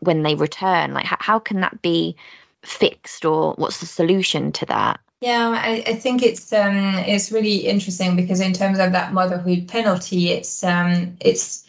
when 0.00 0.22
they 0.22 0.34
return, 0.34 0.94
like 0.94 1.04
how, 1.04 1.16
how 1.20 1.38
can 1.38 1.60
that 1.60 1.80
be 1.82 2.16
fixed 2.64 3.24
or 3.24 3.54
what's 3.54 3.80
the 3.80 3.86
solution 3.86 4.52
to 4.52 4.66
that? 4.66 5.00
Yeah, 5.20 5.48
I, 5.50 5.82
I 5.86 5.94
think 5.94 6.22
it's 6.22 6.52
um, 6.52 6.94
it's 6.98 7.32
really 7.32 7.66
interesting 7.66 8.14
because 8.14 8.40
in 8.40 8.52
terms 8.52 8.78
of 8.78 8.92
that 8.92 9.12
motherhood 9.12 9.66
penalty, 9.66 10.30
it's 10.30 10.62
um, 10.62 11.16
it's 11.20 11.66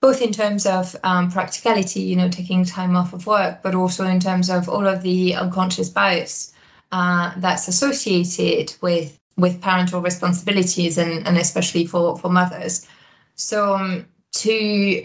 both 0.00 0.20
in 0.20 0.32
terms 0.32 0.66
of 0.66 0.96
um, 1.04 1.30
practicality, 1.30 2.00
you 2.00 2.16
know, 2.16 2.28
taking 2.28 2.64
time 2.64 2.96
off 2.96 3.12
of 3.12 3.24
work, 3.26 3.62
but 3.62 3.76
also 3.76 4.04
in 4.04 4.18
terms 4.18 4.50
of 4.50 4.68
all 4.68 4.86
of 4.86 5.02
the 5.02 5.36
unconscious 5.36 5.88
bias 5.88 6.52
uh, 6.90 7.32
that's 7.36 7.68
associated 7.68 8.74
with 8.80 9.16
with 9.36 9.60
parental 9.60 10.00
responsibilities 10.00 10.98
and, 10.98 11.26
and 11.26 11.38
especially 11.38 11.86
for, 11.86 12.18
for 12.18 12.28
mothers. 12.28 12.86
So 13.36 13.74
um, 13.76 14.06
to 14.32 15.02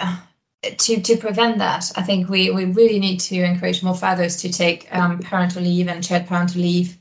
to 0.63 1.01
to 1.01 1.17
prevent 1.17 1.59
that, 1.59 1.91
I 1.95 2.03
think 2.03 2.29
we, 2.29 2.49
we 2.51 2.65
really 2.65 2.99
need 2.99 3.19
to 3.21 3.43
encourage 3.43 3.83
more 3.83 3.95
fathers 3.95 4.37
to 4.37 4.51
take 4.51 4.87
um, 4.95 5.19
parental 5.19 5.61
leave 5.61 5.87
and 5.87 6.03
shared 6.03 6.27
parental 6.27 6.61
leave, 6.61 6.97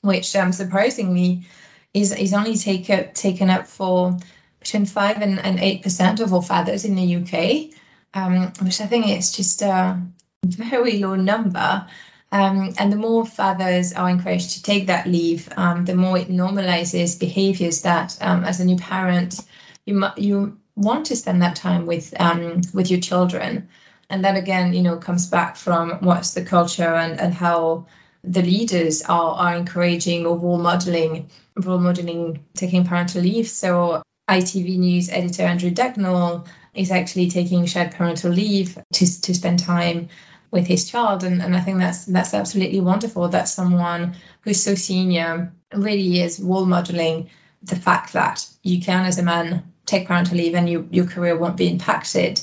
which 0.00 0.34
um, 0.36 0.52
surprisingly 0.52 1.46
is 1.94 2.12
is 2.12 2.32
only 2.32 2.56
take, 2.56 2.86
taken 3.14 3.50
up 3.50 3.66
for 3.66 4.16
between 4.60 4.86
five 4.86 5.20
and, 5.20 5.58
eight 5.60 5.82
percent 5.82 6.20
of 6.20 6.32
all 6.32 6.42
fathers 6.42 6.84
in 6.84 6.94
the 6.94 7.16
UK, 7.16 7.76
um, 8.14 8.52
which 8.62 8.80
I 8.80 8.86
think 8.86 9.08
is 9.08 9.32
just 9.32 9.62
a 9.62 10.00
very 10.44 10.98
low 10.98 11.16
number. 11.16 11.86
Um, 12.30 12.72
and 12.78 12.90
the 12.90 12.96
more 12.96 13.26
fathers 13.26 13.92
are 13.92 14.08
encouraged 14.08 14.52
to 14.52 14.62
take 14.62 14.86
that 14.86 15.06
leave, 15.06 15.50
um, 15.58 15.84
the 15.84 15.94
more 15.94 16.16
it 16.16 16.28
normalizes 16.28 17.20
behaviors 17.20 17.82
that, 17.82 18.16
um, 18.22 18.44
as 18.44 18.58
a 18.58 18.64
new 18.64 18.76
parent, 18.76 19.40
you 19.84 20.02
you 20.16 20.56
want 20.76 21.06
to 21.06 21.16
spend 21.16 21.42
that 21.42 21.56
time 21.56 21.86
with 21.86 22.14
um, 22.20 22.60
with 22.72 22.90
your 22.90 23.00
children. 23.00 23.68
And 24.10 24.24
that 24.24 24.36
again, 24.36 24.74
you 24.74 24.82
know, 24.82 24.96
comes 24.96 25.26
back 25.26 25.56
from 25.56 25.92
what's 26.00 26.34
the 26.34 26.44
culture 26.44 26.94
and, 26.94 27.18
and 27.18 27.32
how 27.32 27.86
the 28.22 28.42
leaders 28.42 29.02
are, 29.02 29.34
are 29.34 29.54
encouraging 29.54 30.26
or 30.26 30.36
role 30.36 30.58
modeling 30.58 31.30
role 31.56 31.78
modeling 31.78 32.44
taking 32.54 32.84
parental 32.84 33.22
leave. 33.22 33.48
So 33.48 34.02
ITV 34.28 34.78
News 34.78 35.10
editor 35.10 35.42
Andrew 35.42 35.70
Dacknall 35.70 36.46
is 36.74 36.90
actually 36.90 37.28
taking 37.28 37.66
shared 37.66 37.92
parental 37.92 38.30
leave 38.30 38.78
to, 38.94 39.20
to 39.22 39.34
spend 39.34 39.58
time 39.58 40.08
with 40.50 40.66
his 40.66 40.88
child. 40.88 41.24
And, 41.24 41.42
and 41.42 41.56
I 41.56 41.60
think 41.60 41.78
that's 41.78 42.04
that's 42.06 42.34
absolutely 42.34 42.80
wonderful 42.80 43.28
that 43.28 43.48
someone 43.48 44.14
who's 44.42 44.62
so 44.62 44.74
senior 44.74 45.52
really 45.74 46.20
is 46.20 46.40
role 46.40 46.66
modeling 46.66 47.28
the 47.62 47.76
fact 47.76 48.12
that 48.12 48.46
you 48.62 48.80
can, 48.80 49.06
as 49.06 49.18
a 49.18 49.22
man, 49.22 49.71
take 49.92 50.08
parental 50.08 50.36
leave 50.36 50.54
and 50.54 50.68
you, 50.68 50.88
your 50.90 51.06
career 51.06 51.36
won't 51.36 51.56
be 51.56 51.68
impacted. 51.68 52.40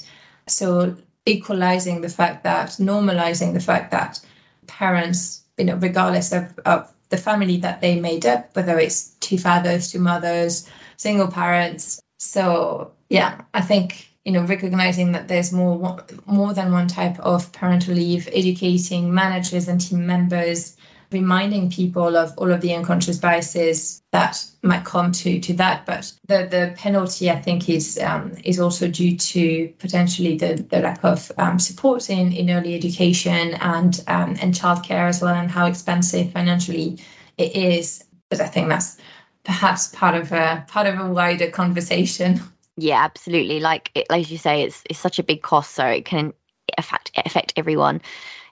So 0.47 0.95
equalizing 1.25 2.01
the 2.01 2.09
fact 2.09 2.43
that, 2.43 2.69
normalizing 2.79 3.53
the 3.53 3.59
fact 3.59 3.91
that 3.91 4.19
parents, 4.67 5.43
you 5.57 5.65
know, 5.65 5.75
regardless 5.75 6.31
of, 6.31 6.57
of 6.65 6.91
the 7.09 7.17
family 7.17 7.57
that 7.57 7.81
they 7.81 7.99
made 7.99 8.25
up, 8.25 8.55
whether 8.55 8.79
it's 8.79 9.09
two 9.19 9.37
fathers, 9.37 9.91
two 9.91 9.99
mothers, 9.99 10.69
single 10.97 11.27
parents. 11.27 11.99
So 12.19 12.91
yeah, 13.09 13.41
I 13.53 13.61
think 13.61 14.07
you 14.25 14.31
know 14.31 14.43
recognizing 14.43 15.11
that 15.13 15.27
there's 15.27 15.51
more 15.51 15.97
more 16.25 16.53
than 16.53 16.71
one 16.71 16.87
type 16.87 17.19
of 17.19 17.51
parental 17.51 17.95
leave, 17.95 18.29
educating 18.31 19.13
managers 19.13 19.67
and 19.67 19.81
team 19.81 20.05
members, 20.05 20.77
reminding 21.11 21.71
people 21.71 22.15
of 22.15 22.37
all 22.37 22.51
of 22.51 22.61
the 22.61 22.73
unconscious 22.73 23.17
biases 23.17 24.01
that 24.11 24.43
might 24.61 24.85
come 24.85 25.11
to 25.11 25.39
to 25.39 25.53
that. 25.53 25.85
But 25.85 26.13
the 26.27 26.47
the 26.49 26.73
penalty, 26.77 27.29
I 27.29 27.41
think, 27.41 27.69
is 27.69 27.97
um, 27.99 28.33
is 28.43 28.59
also 28.59 28.87
due 28.87 29.17
to 29.17 29.73
potentially 29.79 30.37
the, 30.37 30.65
the 30.69 30.79
lack 30.79 31.03
of 31.03 31.31
um, 31.37 31.59
support 31.59 32.09
in, 32.09 32.31
in 32.31 32.49
early 32.49 32.75
education 32.75 33.55
and 33.55 34.03
um, 34.07 34.35
and 34.41 34.53
childcare 34.53 35.07
as 35.09 35.21
well, 35.21 35.35
and 35.35 35.49
how 35.49 35.65
expensive 35.65 36.31
financially 36.31 36.99
it 37.37 37.55
is. 37.55 38.03
But 38.29 38.41
I 38.41 38.47
think 38.47 38.69
that's 38.69 38.97
perhaps 39.43 39.87
part 39.87 40.15
of 40.15 40.31
a 40.31 40.63
part 40.67 40.87
of 40.87 40.99
a 40.99 41.11
wider 41.11 41.49
conversation. 41.49 42.39
Yeah, 42.77 43.03
absolutely. 43.03 43.59
Like 43.59 43.91
it, 43.95 44.07
like 44.09 44.29
you 44.29 44.37
say, 44.37 44.63
it's 44.63 44.83
it's 44.89 44.99
such 44.99 45.19
a 45.19 45.23
big 45.23 45.41
cost, 45.41 45.71
so 45.71 45.85
it 45.85 46.05
can 46.05 46.33
affect 46.77 47.11
affect 47.25 47.53
everyone 47.57 48.01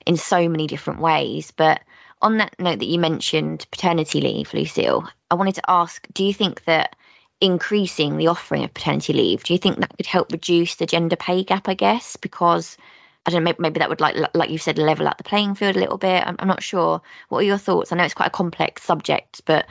in 0.06 0.18
so 0.18 0.50
many 0.50 0.68
different 0.68 1.00
ways. 1.00 1.52
But 1.52 1.82
on 2.22 2.38
that 2.38 2.60
note 2.60 2.80
that 2.80 2.86
you 2.86 3.00
mentioned 3.00 3.66
paternity 3.72 4.22
leave, 4.22 4.54
Lucille, 4.54 5.08
I 5.32 5.36
wanted 5.36 5.56
to 5.56 5.70
ask: 5.70 6.08
Do 6.14 6.24
you 6.24 6.34
think 6.34 6.66
that 6.66 6.96
increasing 7.42 8.18
the 8.18 8.28
offering 8.28 8.64
of 8.64 8.74
paternity 8.74 9.14
leave, 9.14 9.44
do 9.44 9.54
you 9.54 9.60
think 9.60 9.78
that 9.80 9.96
could 9.98 10.08
help 10.08 10.32
reduce 10.32 10.76
the 10.76 10.86
gender 10.86 11.16
pay 11.16 11.44
gap? 11.44 11.68
I 11.70 11.74
guess 11.74 12.16
because 12.16 12.78
I 13.26 13.30
don't 13.30 13.44
know, 13.44 13.54
maybe, 13.60 13.80
that 13.80 13.90
would 13.90 14.00
like 14.02 14.16
like 14.34 14.50
you 14.50 14.58
said, 14.58 14.78
level 14.78 15.08
up 15.08 15.18
the 15.18 15.24
playing 15.24 15.56
field 15.56 15.76
a 15.76 15.80
little 15.80 15.98
bit. 15.98 16.26
I'm, 16.26 16.38
I'm 16.40 16.48
not 16.48 16.64
sure. 16.64 17.02
What 17.30 17.40
are 17.40 17.44
your 17.44 17.58
thoughts? 17.58 17.92
I 17.92 17.98
know 17.98 18.06
it's 18.06 18.14
quite 18.14 18.28
a 18.28 18.32
complex 18.32 18.84
subject, 18.84 19.42
but 19.46 19.68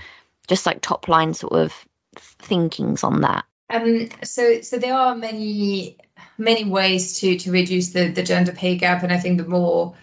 just 0.46 0.66
like 0.66 0.80
top 0.82 1.08
line 1.08 1.34
sort 1.34 1.54
of 1.54 1.86
thinkings 2.16 3.02
on 3.02 3.22
that? 3.22 3.44
Um, 3.70 4.08
so 4.22 4.60
so 4.60 4.78
there 4.78 4.94
are 4.94 5.16
many 5.16 5.96
many 6.38 6.64
ways 6.64 7.18
to 7.20 7.36
to 7.38 7.50
reduce 7.50 7.90
the 7.90 8.08
the 8.08 8.22
gender 8.22 8.52
pay 8.52 8.76
gap, 8.76 9.02
and 9.02 9.12
I 9.12 9.18
think 9.18 9.38
the 9.38 9.48
more 9.48 9.94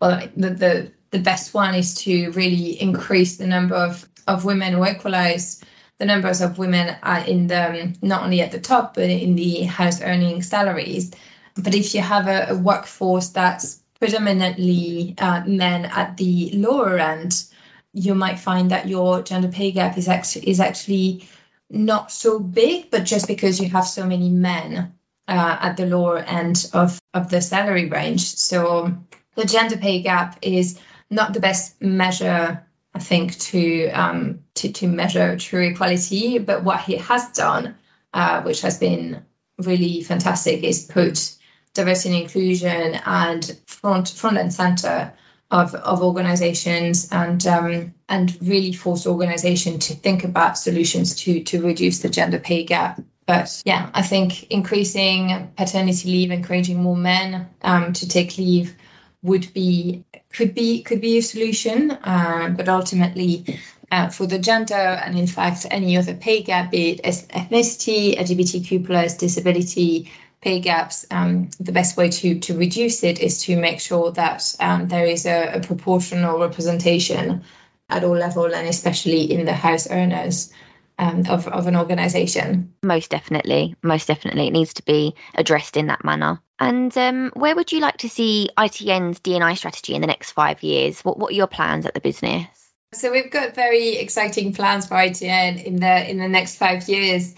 well 0.00 0.26
the 0.36 0.50
the, 0.50 0.92
the 1.12 1.18
best 1.18 1.54
one 1.54 1.74
is 1.74 1.94
to 1.94 2.30
really 2.32 2.80
increase 2.80 3.36
the 3.36 3.46
number 3.46 3.76
of 3.76 4.08
of 4.26 4.44
women 4.44 4.74
or 4.74 4.88
equalize 4.88 5.62
the 5.98 6.06
numbers 6.06 6.40
of 6.40 6.58
women 6.58 6.96
in 7.26 7.46
the 7.46 7.94
not 8.02 8.24
only 8.24 8.40
at 8.40 8.50
the 8.50 8.58
top 8.58 8.94
but 8.94 9.08
in 9.08 9.36
the 9.36 9.62
house 9.62 10.00
earning 10.02 10.42
salaries. 10.42 11.12
But 11.54 11.74
if 11.74 11.94
you 11.94 12.00
have 12.00 12.26
a, 12.28 12.46
a 12.48 12.56
workforce 12.56 13.28
that's 13.28 13.82
predominantly 14.00 15.14
uh, 15.18 15.44
men 15.46 15.84
at 15.86 16.16
the 16.16 16.50
lower 16.54 16.98
end, 16.98 17.44
you 17.92 18.14
might 18.14 18.38
find 18.38 18.70
that 18.70 18.88
your 18.88 19.22
gender 19.22 19.48
pay 19.48 19.70
gap 19.70 19.98
is 19.98 20.08
actually 20.08 20.48
is 20.48 20.60
actually 20.60 21.28
not 21.70 22.10
so 22.10 22.38
big, 22.38 22.90
but 22.90 23.04
just 23.04 23.26
because 23.26 23.60
you 23.60 23.68
have 23.68 23.86
so 23.86 24.06
many 24.06 24.28
men 24.30 24.92
uh, 25.28 25.56
at 25.60 25.76
the 25.76 25.86
lower 25.86 26.18
end 26.18 26.70
of 26.72 26.98
of 27.12 27.28
the 27.30 27.40
salary 27.40 27.88
range, 27.88 28.34
so 28.34 28.92
the 29.34 29.44
gender 29.44 29.76
pay 29.76 30.00
gap 30.00 30.38
is 30.42 30.78
not 31.12 31.34
the 31.34 31.40
best 31.40 31.80
measure, 31.80 32.64
I 32.94 32.98
think, 32.98 33.38
to 33.38 33.90
um, 33.90 34.40
to 34.54 34.72
to 34.72 34.88
measure 34.88 35.36
true 35.36 35.68
equality. 35.68 36.38
But 36.38 36.64
what 36.64 36.80
he 36.80 36.96
has 36.96 37.30
done, 37.32 37.76
uh, 38.14 38.42
which 38.42 38.62
has 38.62 38.78
been 38.78 39.22
really 39.58 40.02
fantastic, 40.02 40.64
is 40.64 40.84
put 40.84 41.36
diversity 41.74 42.14
and 42.14 42.22
inclusion 42.22 43.00
and 43.06 43.58
front 43.66 44.08
front 44.08 44.38
and 44.38 44.52
center 44.52 45.12
of, 45.50 45.74
of 45.74 46.02
organizations 46.02 47.08
and 47.12 47.46
um, 47.46 47.94
and 48.08 48.36
really 48.40 48.72
force 48.72 49.06
organization 49.06 49.78
to 49.78 49.94
think 49.94 50.24
about 50.24 50.58
solutions 50.58 51.14
to 51.16 51.42
to 51.44 51.62
reduce 51.62 52.00
the 52.00 52.08
gender 52.08 52.38
pay 52.38 52.64
gap. 52.64 53.00
But 53.26 53.62
yeah, 53.64 53.90
I 53.94 54.02
think 54.02 54.50
increasing 54.50 55.52
paternity 55.56 56.08
leave, 56.08 56.30
encouraging 56.32 56.82
more 56.82 56.96
men 56.96 57.48
um, 57.62 57.92
to 57.92 58.08
take 58.08 58.36
leave 58.36 58.74
would 59.22 59.52
be 59.52 60.04
could 60.32 60.54
be 60.54 60.82
could 60.82 61.00
be 61.00 61.18
a 61.18 61.22
solution. 61.22 61.90
Uh, 61.90 62.52
but 62.56 62.68
ultimately, 62.68 63.58
uh, 63.90 64.08
for 64.08 64.26
the 64.26 64.38
gender 64.38 64.74
and 64.74 65.18
in 65.18 65.26
fact 65.26 65.66
any 65.70 65.96
other 65.96 66.14
pay 66.14 66.42
gap, 66.42 66.70
be 66.70 66.90
it 66.90 67.02
ethnicity, 67.02 68.18
LGBTQ 68.18 68.84
plus, 68.84 69.16
disability, 69.16 70.10
pay 70.40 70.60
gaps, 70.60 71.06
um, 71.10 71.48
the 71.60 71.72
best 71.72 71.96
way 71.96 72.08
to 72.08 72.38
to 72.40 72.56
reduce 72.56 73.04
it 73.04 73.20
is 73.20 73.42
to 73.42 73.56
make 73.56 73.80
sure 73.80 74.10
that 74.12 74.54
um, 74.60 74.88
there 74.88 75.06
is 75.06 75.26
a, 75.26 75.52
a, 75.54 75.60
proportional 75.60 76.38
representation 76.40 77.42
at 77.90 78.04
all 78.04 78.16
level 78.16 78.46
and 78.54 78.68
especially 78.68 79.30
in 79.32 79.44
the 79.44 79.52
house 79.52 79.88
earners. 79.90 80.52
um, 80.98 81.24
of, 81.28 81.48
of 81.48 81.66
an 81.66 81.76
organization. 81.76 82.72
Most 82.82 83.10
definitely. 83.10 83.74
Most 83.82 84.08
definitely. 84.08 84.48
It 84.48 84.52
needs 84.52 84.74
to 84.74 84.84
be 84.84 85.14
addressed 85.34 85.76
in 85.76 85.86
that 85.86 86.04
manner. 86.04 86.40
And 86.62 86.96
um, 86.96 87.32
where 87.34 87.56
would 87.56 87.72
you 87.72 87.80
like 87.80 87.96
to 87.98 88.08
see 88.08 88.50
ITN's 88.56 89.20
DNI 89.20 89.56
strategy 89.56 89.94
in 89.94 90.00
the 90.00 90.06
next 90.06 90.32
five 90.32 90.62
years? 90.62 91.00
What, 91.02 91.18
what 91.18 91.32
are 91.32 91.36
your 91.36 91.46
plans 91.46 91.86
at 91.86 91.94
the 91.94 92.00
business? 92.00 92.46
So 92.94 93.10
we've 93.10 93.30
got 93.30 93.54
very 93.54 93.96
exciting 93.96 94.52
plans 94.52 94.86
for 94.86 94.94
ITN 94.94 95.64
in 95.64 95.76
the 95.76 96.10
in 96.10 96.18
the 96.18 96.28
next 96.28 96.56
five 96.56 96.88
years. 96.88 97.34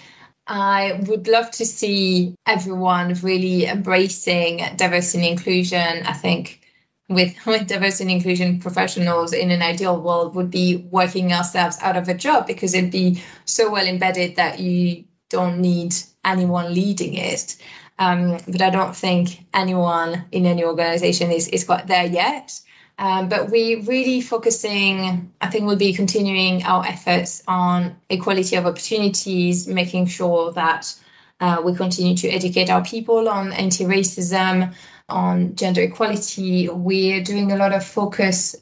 I 0.46 1.00
would 1.06 1.26
love 1.26 1.50
to 1.52 1.64
see 1.64 2.34
everyone 2.44 3.14
really 3.22 3.66
embracing 3.66 4.62
diversity 4.76 5.26
and 5.26 5.38
inclusion. 5.38 6.06
I 6.06 6.12
think 6.12 6.60
with, 7.08 7.34
with 7.46 7.68
diversity 7.68 8.04
and 8.04 8.12
inclusion 8.12 8.60
professionals 8.60 9.32
in 9.32 9.50
an 9.50 9.62
ideal 9.62 10.00
world 10.00 10.34
would 10.34 10.50
be 10.50 10.88
working 10.90 11.32
ourselves 11.32 11.78
out 11.80 11.96
of 11.96 12.08
a 12.08 12.14
job 12.14 12.46
because 12.46 12.74
it'd 12.74 12.90
be 12.90 13.22
so 13.44 13.70
well 13.70 13.86
embedded 13.86 14.36
that 14.36 14.58
you 14.58 15.04
don't 15.30 15.60
need 15.60 15.94
anyone 16.24 16.74
leading 16.74 17.14
it. 17.14 17.56
Um, 17.98 18.38
but 18.48 18.60
I 18.60 18.70
don't 18.70 18.96
think 18.96 19.44
anyone 19.54 20.24
in 20.32 20.46
any 20.46 20.64
organization 20.64 21.30
is, 21.30 21.48
is 21.48 21.64
quite 21.64 21.86
there 21.86 22.06
yet. 22.06 22.60
Um, 22.98 23.28
but 23.28 23.50
we 23.50 23.76
really 23.82 24.20
focusing, 24.20 25.32
I 25.40 25.48
think 25.48 25.66
we'll 25.66 25.76
be 25.76 25.92
continuing 25.92 26.64
our 26.64 26.84
efforts 26.86 27.42
on 27.48 27.96
equality 28.08 28.56
of 28.56 28.66
opportunities, 28.66 29.66
making 29.66 30.06
sure 30.06 30.52
that 30.52 30.94
uh, 31.40 31.60
we 31.64 31.74
continue 31.74 32.16
to 32.16 32.28
educate 32.28 32.70
our 32.70 32.84
people 32.84 33.28
on 33.28 33.52
anti 33.52 33.84
racism, 33.84 34.74
on 35.08 35.56
gender 35.56 35.82
equality. 35.82 36.68
We're 36.68 37.22
doing 37.22 37.50
a 37.50 37.56
lot 37.56 37.72
of 37.72 37.84
focus, 37.84 38.54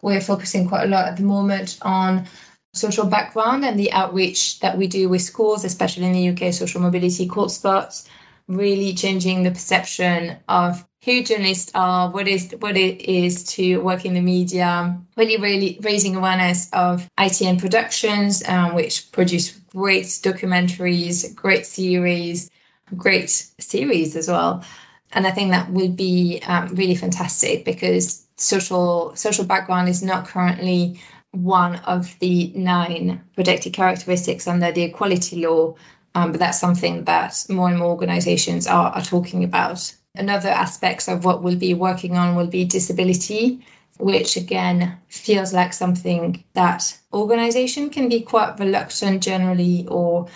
we're 0.00 0.20
focusing 0.20 0.66
quite 0.66 0.84
a 0.84 0.88
lot 0.88 1.06
at 1.06 1.16
the 1.18 1.22
moment 1.22 1.78
on 1.82 2.26
social 2.72 3.06
background 3.06 3.64
and 3.64 3.78
the 3.78 3.92
outreach 3.92 4.60
that 4.60 4.76
we 4.76 4.86
do 4.86 5.08
with 5.08 5.22
schools, 5.22 5.64
especially 5.64 6.06
in 6.06 6.12
the 6.12 6.28
UK, 6.30 6.52
social 6.52 6.80
mobility 6.80 7.26
court 7.28 7.50
spots, 7.50 8.08
really 8.48 8.94
changing 8.94 9.42
the 9.42 9.50
perception 9.50 10.36
of 10.48 10.86
who 11.04 11.22
journalists 11.22 11.70
are, 11.74 12.10
what 12.10 12.26
is 12.26 12.54
what 12.60 12.76
it 12.76 13.02
is 13.02 13.44
to 13.44 13.78
work 13.78 14.04
in 14.04 14.14
the 14.14 14.20
media, 14.20 14.98
really, 15.16 15.36
really 15.36 15.78
raising 15.82 16.16
awareness 16.16 16.70
of 16.72 17.08
ITN 17.18 17.60
Productions, 17.60 18.42
um, 18.48 18.74
which 18.74 19.12
produce 19.12 19.50
great 19.74 20.04
documentaries, 20.04 21.34
great 21.34 21.66
series, 21.66 22.50
great 22.96 23.28
series 23.30 24.16
as 24.16 24.28
well. 24.28 24.64
And 25.12 25.26
I 25.26 25.30
think 25.30 25.50
that 25.50 25.70
would 25.70 25.96
be 25.96 26.42
um, 26.46 26.68
really 26.74 26.94
fantastic 26.94 27.64
because 27.64 28.26
social 28.36 29.14
social 29.14 29.44
background 29.44 29.88
is 29.88 30.02
not 30.02 30.26
currently 30.26 31.00
one 31.32 31.76
of 31.76 32.16
the 32.20 32.52
nine 32.54 33.22
protected 33.34 33.72
characteristics 33.72 34.46
under 34.46 34.72
the 34.72 34.82
equality 34.82 35.44
law. 35.44 35.74
Um, 36.14 36.30
but 36.30 36.40
that's 36.40 36.60
something 36.60 37.04
that 37.04 37.44
more 37.48 37.68
and 37.68 37.78
more 37.78 37.88
organizations 37.88 38.66
are, 38.66 38.92
are 38.92 39.02
talking 39.02 39.42
about. 39.42 39.92
Another 40.14 40.48
aspects 40.48 41.08
of 41.08 41.24
what 41.24 41.42
we'll 41.42 41.56
be 41.56 41.74
working 41.74 42.16
on 42.16 42.36
will 42.36 42.46
be 42.46 42.64
disability, 42.64 43.66
which 43.98 44.36
again 44.36 44.96
feels 45.08 45.52
like 45.52 45.72
something 45.72 46.44
that 46.52 46.96
organization 47.12 47.90
can 47.90 48.08
be 48.08 48.20
quite 48.20 48.58
reluctant 48.60 49.22
generally 49.22 49.86
or 49.88 50.28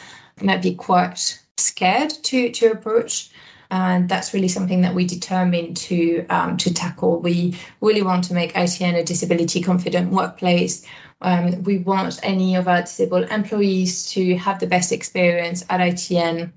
might 0.43 0.63
be 0.63 0.75
quite 0.75 1.41
scared 1.57 2.11
to 2.11 2.51
to 2.51 2.73
approach 2.73 3.31
and 3.71 4.09
that's 4.09 4.33
really 4.33 4.49
something 4.49 4.81
that 4.81 4.95
we 4.95 5.05
determined 5.07 5.77
to 5.77 6.27
um, 6.29 6.57
to 6.57 6.73
tackle. 6.73 7.21
We 7.21 7.59
really 7.81 8.03
want 8.03 8.25
to 8.25 8.35
make 8.35 8.55
ITN 8.55 8.97
a 8.97 9.05
disability 9.05 9.61
confident 9.63 10.11
workplace. 10.11 10.87
Um, 11.21 11.63
we 11.65 11.79
want 11.79 12.21
any 12.23 12.55
of 12.55 12.69
our 12.69 12.83
disabled 12.83 13.29
employees 13.31 14.09
to 14.13 14.37
have 14.37 14.61
the 14.61 14.67
best 14.67 14.93
experience 14.93 15.65
at 15.69 15.81
ITN, 15.81 16.53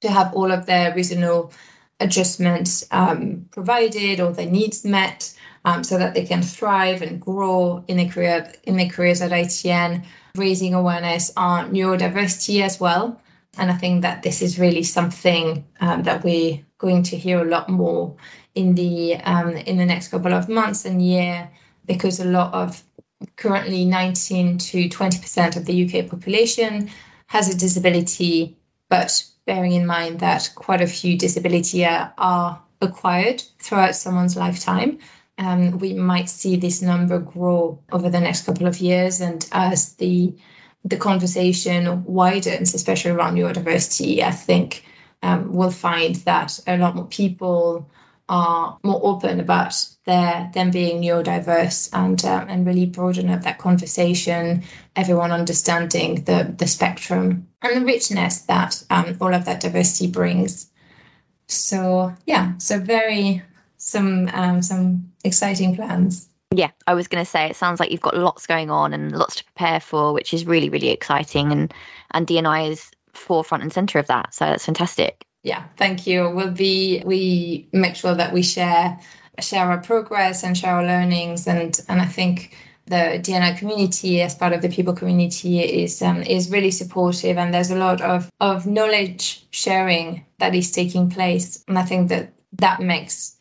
to 0.00 0.10
have 0.10 0.34
all 0.34 0.50
of 0.50 0.66
their 0.66 0.94
reasonable 0.94 1.52
adjustments 2.00 2.84
um, 2.90 3.46
provided 3.52 4.20
or 4.20 4.32
their 4.32 4.50
needs 4.50 4.84
met 4.84 5.32
um, 5.64 5.84
so 5.84 5.98
that 5.98 6.14
they 6.14 6.24
can 6.24 6.42
thrive 6.42 7.02
and 7.02 7.20
grow 7.20 7.84
in 7.86 7.96
their 7.96 8.08
career 8.08 8.52
in 8.64 8.76
their 8.76 8.88
careers 8.88 9.22
at 9.22 9.30
ITN, 9.30 10.04
raising 10.34 10.74
awareness 10.74 11.30
on 11.36 11.72
neurodiversity 11.72 12.62
as 12.62 12.80
well. 12.80 13.20
And 13.58 13.70
I 13.70 13.74
think 13.74 14.02
that 14.02 14.22
this 14.22 14.42
is 14.42 14.58
really 14.58 14.82
something 14.82 15.64
um, 15.80 16.02
that 16.04 16.24
we're 16.24 16.60
going 16.78 17.02
to 17.04 17.16
hear 17.16 17.40
a 17.40 17.48
lot 17.48 17.68
more 17.68 18.14
in 18.54 18.74
the 18.74 19.16
um, 19.16 19.56
in 19.56 19.76
the 19.76 19.86
next 19.86 20.08
couple 20.08 20.32
of 20.32 20.48
months 20.48 20.84
and 20.84 21.02
year, 21.02 21.50
because 21.86 22.20
a 22.20 22.24
lot 22.24 22.52
of 22.54 22.82
currently 23.36 23.84
19 23.84 24.58
to 24.58 24.88
20 24.88 25.18
percent 25.18 25.56
of 25.56 25.64
the 25.66 25.84
UK 25.84 26.08
population 26.08 26.90
has 27.26 27.48
a 27.48 27.58
disability, 27.58 28.56
but 28.88 29.24
bearing 29.46 29.72
in 29.72 29.86
mind 29.86 30.20
that 30.20 30.50
quite 30.54 30.80
a 30.80 30.86
few 30.86 31.18
disability 31.18 31.84
are 31.84 32.62
acquired 32.80 33.42
throughout 33.58 33.96
someone's 33.96 34.36
lifetime. 34.36 34.98
Um, 35.38 35.78
we 35.78 35.94
might 35.94 36.28
see 36.28 36.56
this 36.56 36.80
number 36.80 37.18
grow 37.18 37.80
over 37.90 38.08
the 38.08 38.20
next 38.20 38.46
couple 38.46 38.66
of 38.66 38.78
years, 38.78 39.20
and 39.20 39.48
as 39.52 39.94
the 39.94 40.34
the 40.84 40.96
conversation 40.96 42.04
widens, 42.04 42.74
especially 42.74 43.12
around 43.12 43.36
neurodiversity, 43.36 44.20
I 44.20 44.30
think 44.30 44.84
um, 45.22 45.52
we'll 45.54 45.70
find 45.70 46.16
that 46.16 46.60
a 46.66 46.76
lot 46.76 46.94
more 46.94 47.06
people 47.06 47.90
are 48.28 48.78
more 48.82 49.00
open 49.02 49.38
about 49.38 49.74
their 50.06 50.50
them 50.54 50.70
being 50.70 51.02
neurodiverse 51.02 51.90
and 51.92 52.24
uh, 52.24 52.44
and 52.48 52.66
really 52.66 52.86
broaden 52.86 53.30
up 53.30 53.42
that 53.42 53.58
conversation. 53.58 54.62
Everyone 54.96 55.32
understanding 55.32 56.24
the 56.24 56.54
the 56.56 56.66
spectrum 56.66 57.48
and 57.62 57.76
the 57.76 57.84
richness 57.84 58.42
that 58.42 58.82
um, 58.90 59.16
all 59.20 59.34
of 59.34 59.44
that 59.46 59.60
diversity 59.60 60.10
brings. 60.10 60.70
So 61.48 62.14
yeah, 62.26 62.56
so 62.58 62.78
very 62.78 63.42
some 63.76 64.28
um, 64.32 64.62
some 64.62 65.12
exciting 65.24 65.76
plans. 65.76 66.28
Yeah, 66.56 66.70
I 66.86 66.94
was 66.94 67.08
going 67.08 67.24
to 67.24 67.30
say 67.30 67.46
it 67.46 67.56
sounds 67.56 67.80
like 67.80 67.90
you've 67.90 68.00
got 68.00 68.16
lots 68.16 68.46
going 68.46 68.70
on 68.70 68.92
and 68.92 69.12
lots 69.12 69.36
to 69.36 69.44
prepare 69.44 69.80
for, 69.80 70.12
which 70.12 70.32
is 70.32 70.46
really 70.46 70.68
really 70.68 70.90
exciting, 70.90 71.50
and 71.50 71.72
and 72.12 72.26
DNI 72.26 72.70
is 72.70 72.90
forefront 73.12 73.62
and 73.62 73.72
center 73.72 73.98
of 73.98 74.06
that. 74.06 74.34
So 74.34 74.44
that's 74.44 74.64
fantastic. 74.64 75.24
Yeah, 75.42 75.64
thank 75.76 76.06
you. 76.06 76.30
We'll 76.30 76.50
be 76.50 77.02
we 77.04 77.68
make 77.72 77.96
sure 77.96 78.14
that 78.14 78.32
we 78.32 78.42
share 78.42 78.98
share 79.40 79.70
our 79.70 79.78
progress 79.78 80.44
and 80.44 80.56
share 80.56 80.74
our 80.74 80.84
learnings, 80.84 81.46
and 81.46 81.78
and 81.88 82.00
I 82.00 82.06
think 82.06 82.56
the 82.86 83.18
DNI 83.20 83.58
community 83.58 84.20
as 84.20 84.34
part 84.34 84.52
of 84.52 84.62
the 84.62 84.68
people 84.68 84.94
community 84.94 85.60
is 85.60 86.02
um, 86.02 86.22
is 86.22 86.50
really 86.50 86.70
supportive 86.70 87.38
and 87.38 87.52
there's 87.52 87.70
a 87.70 87.76
lot 87.76 88.00
of 88.02 88.30
of 88.40 88.66
knowledge 88.66 89.46
sharing 89.50 90.24
that 90.38 90.54
is 90.54 90.70
taking 90.70 91.08
place 91.08 91.64
and 91.66 91.78
I 91.78 91.82
think 91.82 92.10
that 92.10 92.32
that 92.58 92.80
makes 92.80 93.33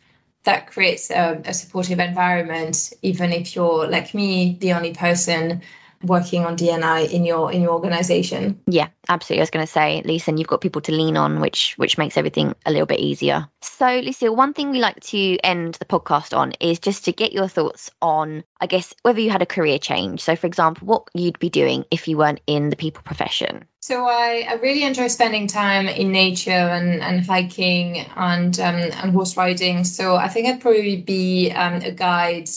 that 0.43 0.69
creates 0.71 1.09
a, 1.09 1.41
a 1.45 1.53
supportive 1.53 1.99
environment 1.99 2.93
even 3.01 3.31
if 3.31 3.55
you're 3.55 3.87
like 3.87 4.13
me 4.13 4.57
the 4.59 4.73
only 4.73 4.93
person 4.93 5.61
working 6.03 6.45
on 6.45 6.57
DNI 6.57 7.09
in 7.11 7.25
your 7.25 7.51
in 7.51 7.61
your 7.61 7.71
organization. 7.71 8.59
Yeah, 8.67 8.89
absolutely. 9.09 9.41
I 9.41 9.43
was 9.43 9.49
going 9.49 9.65
to 9.65 9.71
say, 9.71 10.01
Lisa, 10.05 10.31
and 10.31 10.39
you've 10.39 10.47
got 10.47 10.61
people 10.61 10.81
to 10.81 10.91
lean 10.91 11.17
on, 11.17 11.39
which 11.39 11.73
which 11.77 11.97
makes 11.97 12.17
everything 12.17 12.53
a 12.65 12.71
little 12.71 12.85
bit 12.85 12.99
easier. 12.99 13.47
So, 13.61 13.99
Lucille, 13.99 14.35
one 14.35 14.53
thing 14.53 14.69
we 14.69 14.79
like 14.79 14.99
to 15.01 15.37
end 15.39 15.75
the 15.75 15.85
podcast 15.85 16.35
on 16.37 16.53
is 16.59 16.79
just 16.79 17.05
to 17.05 17.11
get 17.11 17.33
your 17.33 17.47
thoughts 17.47 17.89
on, 18.01 18.43
I 18.61 18.67
guess, 18.67 18.93
whether 19.03 19.19
you 19.19 19.29
had 19.29 19.41
a 19.41 19.47
career 19.47 19.79
change. 19.79 20.21
So, 20.21 20.35
for 20.35 20.47
example, 20.47 20.87
what 20.87 21.07
you'd 21.13 21.39
be 21.39 21.49
doing 21.49 21.85
if 21.91 22.07
you 22.07 22.17
weren't 22.17 22.41
in 22.47 22.69
the 22.69 22.75
people 22.75 23.01
profession. 23.03 23.65
So 23.85 24.05
I, 24.05 24.47
I 24.47 24.53
really 24.61 24.83
enjoy 24.83 25.09
spending 25.09 25.45
time 25.45 25.89
in 25.89 26.13
nature 26.13 26.51
and, 26.51 27.01
and 27.01 27.25
hiking 27.25 27.97
and 28.15 28.57
um, 28.57 28.75
and 28.75 29.11
horse 29.11 29.35
riding. 29.35 29.83
So 29.83 30.15
I 30.15 30.29
think 30.29 30.47
I'd 30.47 30.61
probably 30.61 31.01
be 31.01 31.51
um, 31.51 31.81
a 31.81 31.91
guide 31.91 32.49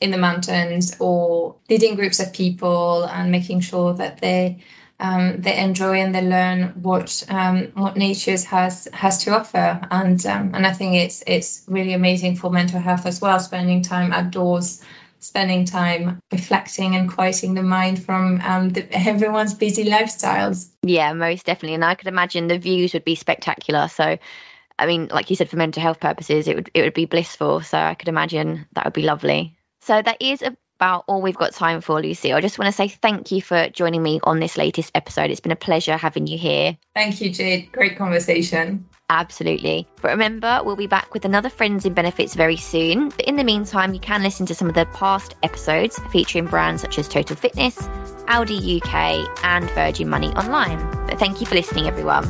in 0.00 0.10
the 0.10 0.16
mountains 0.16 0.96
or 0.98 1.56
leading 1.68 1.94
groups 1.94 2.20
of 2.20 2.32
people 2.32 3.04
and 3.04 3.30
making 3.30 3.60
sure 3.60 3.92
that 3.92 4.22
they 4.22 4.64
um, 4.98 5.42
they 5.42 5.58
enjoy 5.58 6.00
and 6.00 6.14
they 6.14 6.22
learn 6.22 6.68
what 6.80 7.22
um, 7.28 7.66
what 7.74 7.98
nature 7.98 8.38
has 8.48 8.88
has 8.94 9.22
to 9.24 9.36
offer 9.38 9.78
and 9.90 10.24
um, 10.24 10.54
and 10.54 10.66
I 10.66 10.72
think 10.72 10.94
it's 10.94 11.22
it's 11.26 11.64
really 11.68 11.92
amazing 11.92 12.36
for 12.36 12.50
mental 12.50 12.80
health 12.80 13.04
as 13.04 13.20
well 13.20 13.38
spending 13.40 13.82
time 13.82 14.10
outdoors 14.10 14.82
spending 15.22 15.64
time 15.64 16.18
reflecting 16.32 16.96
and 16.96 17.10
quieting 17.10 17.54
the 17.54 17.62
mind 17.62 18.02
from 18.02 18.40
um, 18.42 18.70
the, 18.70 18.86
everyone's 19.08 19.54
busy 19.54 19.84
lifestyles. 19.84 20.70
Yeah 20.82 21.12
most 21.12 21.46
definitely. 21.46 21.74
And 21.74 21.84
I 21.84 21.94
could 21.94 22.08
imagine 22.08 22.48
the 22.48 22.58
views 22.58 22.92
would 22.92 23.04
be 23.04 23.14
spectacular. 23.14 23.88
So 23.88 24.18
I 24.78 24.86
mean 24.86 25.08
like 25.12 25.30
you 25.30 25.36
said 25.36 25.48
for 25.48 25.56
mental 25.56 25.82
health 25.82 26.00
purposes 26.00 26.48
it 26.48 26.56
would 26.56 26.70
it 26.74 26.82
would 26.82 26.94
be 26.94 27.06
blissful. 27.06 27.60
So 27.60 27.78
I 27.78 27.94
could 27.94 28.08
imagine 28.08 28.66
that 28.72 28.84
would 28.84 28.94
be 28.94 29.02
lovely. 29.02 29.56
So 29.80 30.02
that 30.02 30.20
is 30.20 30.42
about 30.82 31.04
all 31.06 31.22
we've 31.22 31.36
got 31.36 31.52
time 31.52 31.80
for, 31.80 32.02
Lucy. 32.02 32.32
I 32.32 32.40
just 32.40 32.58
want 32.58 32.66
to 32.66 32.72
say 32.72 32.88
thank 32.88 33.30
you 33.30 33.40
for 33.40 33.68
joining 33.68 34.02
me 34.02 34.18
on 34.24 34.40
this 34.40 34.56
latest 34.56 34.90
episode. 34.96 35.30
It's 35.30 35.38
been 35.38 35.52
a 35.52 35.56
pleasure 35.56 35.96
having 35.96 36.26
you 36.26 36.36
here. 36.36 36.76
Thank 36.96 37.20
you, 37.20 37.30
Jade. 37.30 37.70
Great 37.70 37.96
conversation. 37.96 38.84
Absolutely. 39.08 39.86
But 40.00 40.08
remember, 40.08 40.60
we'll 40.64 40.74
be 40.74 40.88
back 40.88 41.14
with 41.14 41.24
another 41.24 41.48
Friends 41.48 41.84
in 41.84 41.94
Benefits 41.94 42.34
very 42.34 42.56
soon. 42.56 43.10
But 43.10 43.26
in 43.26 43.36
the 43.36 43.44
meantime, 43.44 43.94
you 43.94 44.00
can 44.00 44.24
listen 44.24 44.44
to 44.46 44.56
some 44.56 44.68
of 44.68 44.74
the 44.74 44.86
past 44.86 45.36
episodes 45.44 46.00
featuring 46.10 46.46
brands 46.46 46.82
such 46.82 46.98
as 46.98 47.06
Total 47.06 47.36
Fitness, 47.36 47.78
Audi 48.26 48.80
UK, 48.82 49.44
and 49.44 49.70
Virgin 49.70 50.08
Money 50.08 50.30
Online. 50.30 50.80
But 51.06 51.20
thank 51.20 51.40
you 51.40 51.46
for 51.46 51.54
listening, 51.54 51.86
everyone. 51.86 52.24